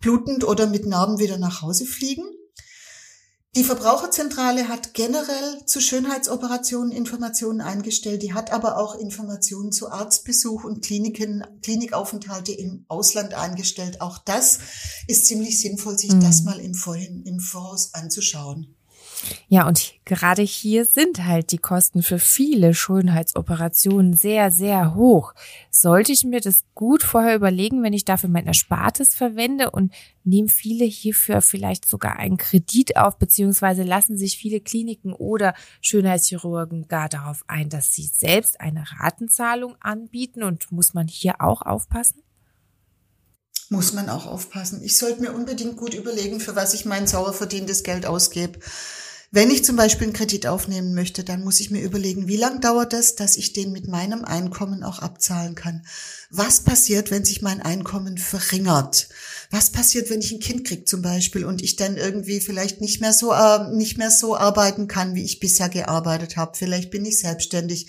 blutend 0.00 0.44
oder 0.44 0.66
mit 0.66 0.86
Narben 0.86 1.18
wieder 1.18 1.38
nach 1.38 1.62
Hause 1.62 1.86
fliegen. 1.86 2.24
Die 3.54 3.64
Verbraucherzentrale 3.64 4.68
hat 4.68 4.94
generell 4.94 5.66
zu 5.66 5.82
Schönheitsoperationen 5.82 6.90
Informationen 6.90 7.60
eingestellt. 7.60 8.22
Die 8.22 8.32
hat 8.32 8.50
aber 8.50 8.78
auch 8.78 8.94
Informationen 8.94 9.72
zu 9.72 9.90
Arztbesuch 9.90 10.64
und 10.64 10.82
Kliniken, 10.82 11.44
Klinikaufenthalte 11.60 12.52
im 12.52 12.86
Ausland 12.88 13.34
eingestellt. 13.34 14.00
Auch 14.00 14.16
das 14.16 14.58
ist 15.06 15.26
ziemlich 15.26 15.60
sinnvoll, 15.60 15.98
sich 15.98 16.12
mhm. 16.12 16.20
das 16.20 16.44
mal 16.44 16.58
im, 16.60 16.72
Vorhin, 16.72 17.24
im 17.24 17.40
Voraus 17.40 17.92
anzuschauen. 17.92 18.74
Ja, 19.48 19.66
und 19.66 19.94
gerade 20.04 20.42
hier 20.42 20.84
sind 20.84 21.24
halt 21.24 21.52
die 21.52 21.58
Kosten 21.58 22.02
für 22.02 22.18
viele 22.18 22.74
Schönheitsoperationen 22.74 24.14
sehr, 24.14 24.50
sehr 24.50 24.94
hoch. 24.94 25.34
Sollte 25.70 26.12
ich 26.12 26.24
mir 26.24 26.40
das 26.40 26.64
gut 26.74 27.02
vorher 27.02 27.36
überlegen, 27.36 27.82
wenn 27.82 27.92
ich 27.92 28.04
dafür 28.04 28.28
mein 28.28 28.46
Erspartes 28.46 29.14
verwende 29.14 29.70
und 29.70 29.92
nehmen 30.24 30.48
viele 30.48 30.84
hierfür 30.84 31.40
vielleicht 31.40 31.88
sogar 31.88 32.16
einen 32.16 32.36
Kredit 32.36 32.96
auf, 32.96 33.18
beziehungsweise 33.18 33.82
lassen 33.82 34.16
sich 34.16 34.38
viele 34.38 34.60
Kliniken 34.60 35.12
oder 35.12 35.54
Schönheitschirurgen 35.80 36.88
gar 36.88 37.08
darauf 37.08 37.44
ein, 37.46 37.68
dass 37.68 37.92
sie 37.92 38.06
selbst 38.06 38.60
eine 38.60 38.84
Ratenzahlung 38.98 39.76
anbieten 39.80 40.42
und 40.42 40.70
muss 40.72 40.94
man 40.94 41.08
hier 41.08 41.40
auch 41.40 41.62
aufpassen? 41.62 42.22
Muss 43.72 43.94
man 43.94 44.10
auch 44.10 44.26
aufpassen. 44.26 44.82
Ich 44.82 44.98
sollte 44.98 45.22
mir 45.22 45.32
unbedingt 45.32 45.78
gut 45.78 45.94
überlegen, 45.94 46.40
für 46.40 46.54
was 46.54 46.74
ich 46.74 46.84
mein 46.84 47.06
sauer 47.06 47.32
verdientes 47.32 47.82
Geld 47.82 48.04
ausgebe. 48.04 48.58
Wenn 49.34 49.50
ich 49.50 49.64
zum 49.64 49.76
Beispiel 49.76 50.08
einen 50.08 50.12
Kredit 50.12 50.46
aufnehmen 50.46 50.92
möchte, 50.92 51.24
dann 51.24 51.42
muss 51.42 51.60
ich 51.60 51.70
mir 51.70 51.80
überlegen, 51.80 52.28
wie 52.28 52.36
lang 52.36 52.60
dauert 52.60 52.92
es, 52.92 53.14
dass 53.14 53.38
ich 53.38 53.54
den 53.54 53.72
mit 53.72 53.88
meinem 53.88 54.26
Einkommen 54.26 54.82
auch 54.82 54.98
abzahlen 54.98 55.54
kann. 55.54 55.86
Was 56.28 56.60
passiert, 56.60 57.10
wenn 57.10 57.24
sich 57.24 57.40
mein 57.40 57.62
Einkommen 57.62 58.18
verringert? 58.18 59.08
Was 59.50 59.70
passiert, 59.72 60.10
wenn 60.10 60.20
ich 60.20 60.32
ein 60.32 60.40
Kind 60.40 60.66
kriege 60.66 60.84
zum 60.84 61.00
Beispiel 61.00 61.46
und 61.46 61.62
ich 61.62 61.76
dann 61.76 61.96
irgendwie 61.96 62.40
vielleicht 62.40 62.82
nicht 62.82 63.00
mehr 63.00 63.14
so 63.14 63.32
äh, 63.32 63.74
nicht 63.74 63.96
mehr 63.96 64.10
so 64.10 64.36
arbeiten 64.36 64.86
kann, 64.86 65.14
wie 65.14 65.24
ich 65.24 65.40
bisher 65.40 65.70
gearbeitet 65.70 66.36
habe? 66.36 66.54
Vielleicht 66.54 66.90
bin 66.90 67.06
ich 67.06 67.18
selbstständig. 67.18 67.86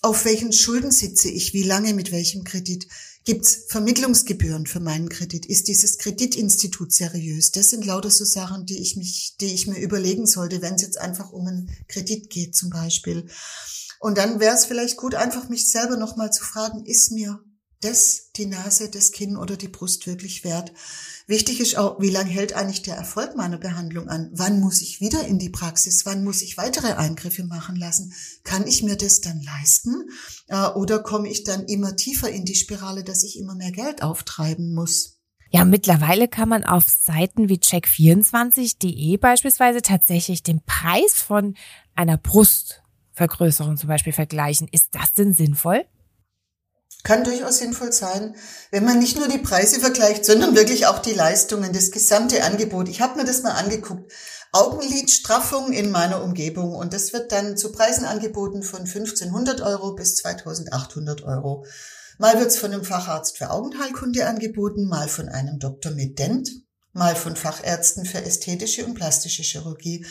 Auf 0.00 0.24
welchen 0.26 0.52
Schulden 0.52 0.92
sitze 0.92 1.28
ich? 1.28 1.54
Wie 1.54 1.64
lange 1.64 1.92
mit 1.92 2.12
welchem 2.12 2.44
Kredit? 2.44 2.86
Gibt 3.24 3.44
es 3.44 3.66
Vermittlungsgebühren 3.68 4.66
für 4.66 4.80
meinen 4.80 5.08
Kredit? 5.08 5.44
Ist 5.46 5.68
dieses 5.68 5.98
Kreditinstitut 5.98 6.92
seriös? 6.92 7.52
Das 7.52 7.70
sind 7.70 7.84
lauter 7.84 8.10
so 8.10 8.24
Sachen, 8.24 8.64
die 8.64 8.80
ich 8.80 8.96
mich, 8.96 9.36
die 9.40 9.52
ich 9.52 9.66
mir 9.66 9.78
überlegen 9.78 10.26
sollte, 10.26 10.62
wenn 10.62 10.74
es 10.74 10.82
jetzt 10.82 10.98
einfach 10.98 11.32
um 11.32 11.46
einen 11.46 11.70
Kredit 11.88 12.30
geht 12.30 12.56
zum 12.56 12.70
Beispiel. 12.70 13.28
Und 14.00 14.16
dann 14.16 14.40
wäre 14.40 14.54
es 14.54 14.64
vielleicht 14.64 14.96
gut, 14.96 15.14
einfach 15.14 15.48
mich 15.48 15.70
selber 15.70 15.96
nochmal 15.96 16.32
zu 16.32 16.42
fragen, 16.44 16.86
ist 16.86 17.10
mir 17.10 17.40
das 17.80 18.30
die 18.36 18.46
Nase, 18.46 18.90
das 18.90 19.12
Kinn 19.12 19.36
oder 19.36 19.56
die 19.56 19.68
Brust 19.68 20.06
wirklich 20.06 20.44
wert? 20.44 20.72
Wichtig 21.26 21.60
ist 21.60 21.76
auch, 21.76 22.00
wie 22.00 22.10
lange 22.10 22.30
hält 22.30 22.54
eigentlich 22.54 22.82
der 22.82 22.96
Erfolg 22.96 23.36
meiner 23.36 23.58
Behandlung 23.58 24.08
an? 24.08 24.30
Wann 24.32 24.60
muss 24.60 24.80
ich 24.80 25.00
wieder 25.00 25.26
in 25.26 25.38
die 25.38 25.50
Praxis? 25.50 26.06
Wann 26.06 26.24
muss 26.24 26.42
ich 26.42 26.56
weitere 26.56 26.94
Eingriffe 26.94 27.44
machen 27.44 27.76
lassen? 27.76 28.14
Kann 28.44 28.66
ich 28.66 28.82
mir 28.82 28.96
das 28.96 29.20
dann 29.20 29.42
leisten? 29.42 30.08
Äh, 30.48 30.68
oder 30.68 31.00
komme 31.00 31.28
ich 31.28 31.44
dann 31.44 31.66
immer 31.66 31.96
tiefer 31.96 32.30
in 32.30 32.44
die 32.44 32.54
Spirale, 32.54 33.04
dass 33.04 33.24
ich 33.24 33.38
immer 33.38 33.54
mehr 33.54 33.72
Geld 33.72 34.02
auftreiben 34.02 34.74
muss? 34.74 35.18
Ja, 35.50 35.64
mittlerweile 35.64 36.28
kann 36.28 36.48
man 36.48 36.64
auf 36.64 36.86
Seiten 36.88 37.48
wie 37.48 37.56
check24.de 37.56 39.16
beispielsweise 39.16 39.80
tatsächlich 39.80 40.42
den 40.42 40.62
Preis 40.64 41.14
von 41.14 41.56
einer 41.94 42.18
Brustvergrößerung 42.18 43.78
zum 43.78 43.88
Beispiel 43.88 44.12
vergleichen. 44.12 44.68
Ist 44.70 44.94
das 44.94 45.14
denn 45.14 45.32
sinnvoll? 45.32 45.86
Kann 47.04 47.24
durchaus 47.24 47.58
sinnvoll 47.58 47.92
sein, 47.92 48.34
wenn 48.70 48.84
man 48.84 48.98
nicht 48.98 49.18
nur 49.18 49.28
die 49.28 49.38
Preise 49.38 49.80
vergleicht, 49.80 50.24
sondern 50.24 50.56
wirklich 50.56 50.86
auch 50.86 50.98
die 50.98 51.14
Leistungen, 51.14 51.72
das 51.72 51.90
gesamte 51.90 52.42
Angebot. 52.44 52.88
Ich 52.88 53.00
habe 53.00 53.18
mir 53.18 53.24
das 53.24 53.42
mal 53.42 53.52
angeguckt. 53.52 54.12
Augenlidstraffung 54.52 55.72
in 55.72 55.90
meiner 55.90 56.22
Umgebung 56.22 56.74
und 56.74 56.94
das 56.94 57.12
wird 57.12 57.32
dann 57.32 57.56
zu 57.56 57.70
Preisen 57.70 58.06
angeboten 58.06 58.62
von 58.62 58.80
1500 58.80 59.60
Euro 59.60 59.94
bis 59.94 60.16
2800 60.16 61.22
Euro. 61.22 61.66
Mal 62.18 62.40
wird's 62.40 62.56
von 62.56 62.72
einem 62.72 62.84
Facharzt 62.84 63.36
für 63.36 63.50
Augenheilkunde 63.50 64.26
angeboten, 64.26 64.88
mal 64.88 65.08
von 65.08 65.28
einem 65.28 65.58
Doktor 65.58 65.92
mit 65.92 66.18
Dent, 66.18 66.50
mal 66.92 67.14
von 67.14 67.36
Fachärzten 67.36 68.06
für 68.06 68.22
ästhetische 68.24 68.86
und 68.86 68.94
plastische 68.94 69.42
Chirurgie. 69.42 70.04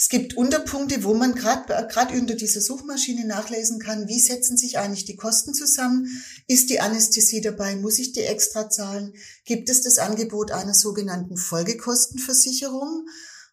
Es 0.00 0.08
gibt 0.08 0.34
Unterpunkte, 0.34 1.04
wo 1.04 1.12
man 1.12 1.34
gerade 1.34 1.86
gerade 1.88 2.18
unter 2.18 2.34
dieser 2.34 2.62
Suchmaschine 2.62 3.26
nachlesen 3.26 3.78
kann, 3.78 4.08
wie 4.08 4.18
setzen 4.18 4.56
sich 4.56 4.78
eigentlich 4.78 5.04
die 5.04 5.16
Kosten 5.16 5.52
zusammen? 5.52 6.06
Ist 6.46 6.70
die 6.70 6.80
Anästhesie 6.80 7.42
dabei? 7.42 7.76
Muss 7.76 7.98
ich 7.98 8.12
die 8.12 8.22
extra 8.22 8.70
zahlen? 8.70 9.12
Gibt 9.44 9.68
es 9.68 9.82
das 9.82 9.98
Angebot 9.98 10.52
einer 10.52 10.72
sogenannten 10.72 11.36
Folgekostenversicherung? 11.36 13.08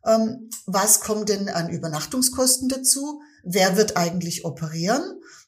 Ähm, 0.06 0.50
was 0.66 1.02
kommt 1.02 1.28
denn 1.28 1.50
an 1.50 1.68
Übernachtungskosten 1.68 2.70
dazu? 2.70 3.20
Wer 3.44 3.76
wird 3.76 3.98
eigentlich 3.98 4.46
operieren? 4.46 5.04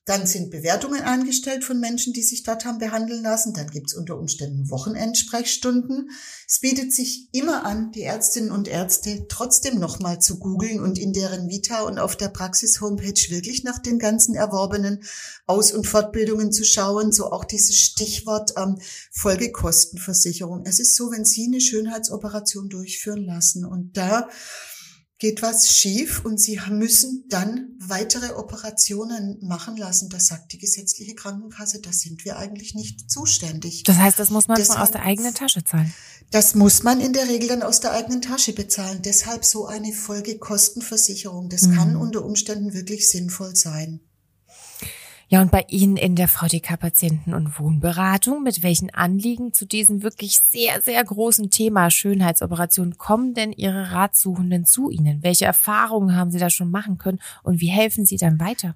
Dann 0.05 0.25
sind 0.25 0.49
Bewertungen 0.49 1.01
eingestellt 1.01 1.63
von 1.63 1.79
Menschen, 1.79 2.13
die 2.13 2.23
sich 2.23 2.41
dort 2.41 2.65
haben 2.65 2.79
behandeln 2.79 3.21
lassen. 3.21 3.53
Dann 3.53 3.69
gibt 3.69 3.91
es 3.91 3.93
unter 3.93 4.17
Umständen 4.17 4.69
Wochenendsprechstunden. 4.71 6.09
Es 6.47 6.59
bietet 6.59 6.91
sich 6.93 7.29
immer 7.31 7.63
an, 7.63 7.91
die 7.91 8.01
Ärztinnen 8.01 8.51
und 8.51 8.67
Ärzte 8.67 9.27
trotzdem 9.29 9.77
nochmal 9.77 10.19
zu 10.19 10.39
googeln 10.39 10.81
und 10.81 10.97
in 10.97 11.13
deren 11.13 11.47
Vita 11.47 11.81
und 11.81 11.99
auf 11.99 12.15
der 12.15 12.29
Praxis-Homepage 12.29 13.29
wirklich 13.29 13.63
nach 13.63 13.77
den 13.77 13.99
ganzen 13.99 14.33
erworbenen 14.33 15.03
Aus- 15.45 15.73
und 15.73 15.85
Fortbildungen 15.85 16.51
zu 16.51 16.63
schauen. 16.63 17.11
So 17.11 17.31
auch 17.31 17.45
dieses 17.45 17.77
Stichwort 17.77 18.53
ähm, 18.57 18.79
Folgekostenversicherung. 19.11 20.63
Es 20.65 20.79
ist 20.79 20.95
so, 20.95 21.11
wenn 21.11 21.25
Sie 21.25 21.45
eine 21.45 21.61
Schönheitsoperation 21.61 22.69
durchführen 22.69 23.25
lassen 23.25 23.63
und 23.63 23.95
da 23.95 24.27
geht 25.19 25.41
was 25.41 25.69
schief 25.69 26.23
und 26.23 26.39
sie 26.39 26.59
müssen 26.69 27.25
dann 27.27 27.75
weitere 27.77 28.33
Operationen 28.35 29.37
machen 29.41 29.75
lassen. 29.75 30.09
Das 30.09 30.27
sagt 30.27 30.53
die 30.53 30.57
gesetzliche 30.57 31.13
Krankenkasse, 31.13 31.81
da 31.81 31.91
sind 31.91 32.23
wir 32.23 32.37
eigentlich 32.37 32.73
nicht 32.73 33.11
zuständig. 33.11 33.83
Das 33.83 33.97
heißt, 33.97 34.17
das 34.17 34.29
muss 34.29 34.47
man 34.47 34.57
Deshalb, 34.57 34.79
aus 34.79 34.91
der 34.91 35.03
eigenen 35.03 35.33
Tasche 35.33 35.63
zahlen. 35.63 35.93
Das 36.31 36.55
muss 36.55 36.83
man 36.83 37.01
in 37.01 37.11
der 37.11 37.27
Regel 37.27 37.49
dann 37.49 37.63
aus 37.63 37.81
der 37.81 37.91
eigenen 37.91 38.21
Tasche 38.21 38.53
bezahlen. 38.53 39.01
Deshalb 39.03 39.43
so 39.43 39.65
eine 39.65 39.91
Folgekostenversicherung. 39.91 41.49
Das 41.49 41.63
mhm. 41.63 41.75
kann 41.75 41.95
unter 41.97 42.23
Umständen 42.23 42.73
wirklich 42.73 43.09
sinnvoll 43.09 43.55
sein. 43.55 43.99
Ja, 45.31 45.43
und 45.43 45.51
bei 45.51 45.63
Ihnen 45.67 45.95
in 45.95 46.15
der 46.15 46.27
VDK 46.27 46.75
Patienten- 46.75 47.35
und 47.35 47.59
Wohnberatung, 47.59 48.41
mit 48.41 48.63
welchen 48.63 48.89
Anliegen 48.89 49.53
zu 49.53 49.67
diesem 49.67 50.01
wirklich 50.01 50.41
sehr, 50.49 50.81
sehr 50.81 51.03
großen 51.03 51.51
Thema 51.51 51.91
Schönheitsoperation 51.91 52.97
kommen 52.97 53.35
denn 53.35 53.51
Ihre 53.51 53.91
Ratsuchenden 53.91 54.65
zu 54.65 54.89
Ihnen? 54.89 55.21
Welche 55.21 55.45
Erfahrungen 55.45 56.15
haben 56.15 56.31
Sie 56.31 56.39
da 56.39 56.49
schon 56.49 56.71
machen 56.71 56.97
können 56.97 57.19
und 57.43 57.61
wie 57.61 57.67
helfen 57.67 58.07
Sie 58.07 58.17
dann 58.17 58.39
weiter? 58.39 58.75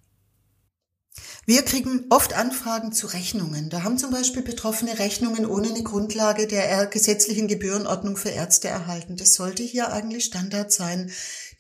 Wir 1.46 1.64
kriegen 1.64 2.06
oft 2.10 2.34
Anfragen 2.34 2.92
zu 2.92 3.08
Rechnungen. 3.08 3.70
Da 3.70 3.84
haben 3.84 3.98
zum 3.98 4.12
Beispiel 4.12 4.42
Betroffene 4.42 4.98
Rechnungen 4.98 5.46
ohne 5.46 5.70
eine 5.70 5.84
Grundlage 5.84 6.48
der 6.48 6.88
gesetzlichen 6.88 7.48
Gebührenordnung 7.48 8.16
für 8.16 8.30
Ärzte 8.30 8.68
erhalten. 8.68 9.18
Das 9.18 9.34
sollte 9.34 9.62
hier 9.62 9.92
eigentlich 9.92 10.26
Standard 10.26 10.72
sein. 10.72 11.12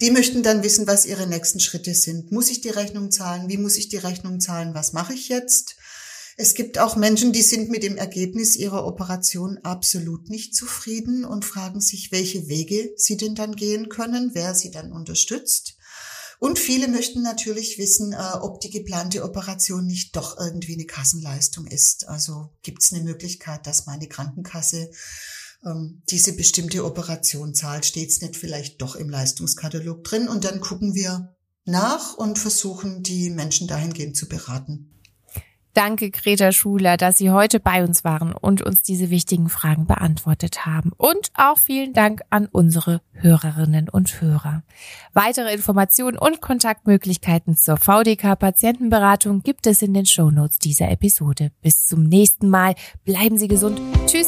Die 0.03 0.11
möchten 0.11 0.43
dann 0.43 0.63
wissen, 0.63 0.85
was 0.85 1.05
ihre 1.05 1.27
nächsten 1.27 1.61
Schritte 1.61 1.95
sind. 1.95 2.29
Muss 2.29 2.49
ich 2.49 2.59
die 2.59 2.69
Rechnung 2.69 3.09
zahlen? 3.09 3.47
Wie 3.47 3.55
muss 3.55 3.77
ich 3.77 3.87
die 3.87 3.95
Rechnung 3.95 4.41
zahlen? 4.41 4.73
Was 4.73 4.91
mache 4.91 5.13
ich 5.13 5.29
jetzt? 5.29 5.77
Es 6.35 6.55
gibt 6.55 6.77
auch 6.77 6.97
Menschen, 6.97 7.31
die 7.31 7.41
sind 7.41 7.69
mit 7.69 7.83
dem 7.83 7.95
Ergebnis 7.95 8.57
ihrer 8.57 8.85
Operation 8.85 9.59
absolut 9.59 10.29
nicht 10.29 10.57
zufrieden 10.57 11.23
und 11.23 11.45
fragen 11.45 11.79
sich, 11.79 12.11
welche 12.11 12.49
Wege 12.49 12.91
sie 12.97 13.15
denn 13.15 13.33
dann 13.33 13.55
gehen 13.55 13.87
können, 13.87 14.31
wer 14.33 14.55
sie 14.55 14.71
dann 14.71 14.91
unterstützt. 14.91 15.77
Und 16.37 16.59
viele 16.59 16.89
möchten 16.89 17.21
natürlich 17.21 17.77
wissen, 17.77 18.11
äh, 18.11 18.17
ob 18.41 18.59
die 18.59 18.71
geplante 18.71 19.23
Operation 19.23 19.85
nicht 19.85 20.17
doch 20.17 20.37
irgendwie 20.37 20.73
eine 20.73 20.85
Kassenleistung 20.85 21.65
ist. 21.65 22.09
Also 22.09 22.49
gibt 22.61 22.83
es 22.83 22.91
eine 22.91 23.03
Möglichkeit, 23.03 23.65
dass 23.67 23.85
meine 23.85 24.09
Krankenkasse 24.09 24.91
diese 26.10 26.36
bestimmte 26.36 26.84
Operation 26.86 27.54
zahlt? 27.54 27.86
Steht 27.86 28.10
es 28.10 28.21
nicht 28.21 28.36
vielleicht 28.36 28.82
doch 28.82 28.95
im 28.95 29.10
Leistungskatalog 29.10 30.04
drin? 30.04 30.28
Und 30.28 30.43
dann 30.43 30.60
gucken 30.60 30.93
wir 30.93 31.36
nach 31.65 32.15
und 32.15 32.38
versuchen, 32.38 33.04
die 33.04 33.30
Menschen 33.30 33.67
dahingehend 33.67 34.17
zu 34.17 34.28
beraten. 34.28 34.89
Danke, 35.73 36.12
Greta 36.12 36.52
Schuler, 36.52 36.97
dass 36.97 37.17
Sie 37.17 37.32
heute 37.32 37.60
bei 37.60 37.84
uns 37.84 38.04
waren 38.04 38.32
und 38.32 38.62
uns 38.62 38.84
diese 38.84 39.10
wichtigen 39.10 39.49
Fragen 39.49 39.88
beantwortet 39.88 40.67
haben. 40.67 40.91
Und 40.97 41.32
auch 41.34 41.58
vielen 41.58 41.93
Dank 41.93 42.21
an 42.30 42.47
unsere 42.52 43.02
Hörerinnen 43.13 43.89
und 43.89 44.21
Hörer. 44.21 44.62
Weitere 45.13 45.52
Informationen 45.52 46.17
und 46.17 46.41
Kontaktmöglichkeiten 46.41 47.58
zur 47.58 47.78
VDK 47.78 48.38
Patientenberatung 48.38 49.41
gibt 49.41 49.65
es 49.65 49.82
in 49.82 49.95
den 49.95 50.06
Shownotes 50.06 50.60
dieser 50.60 50.91
Episode. 50.91 51.52
Bis 51.63 51.88
zum 51.88 52.04
nächsten 52.04 52.49
Mal. 52.49 52.76
Bleiben 53.04 53.39
Sie 53.39 53.47
gesund. 53.47 53.82
Tschüss. 54.06 54.28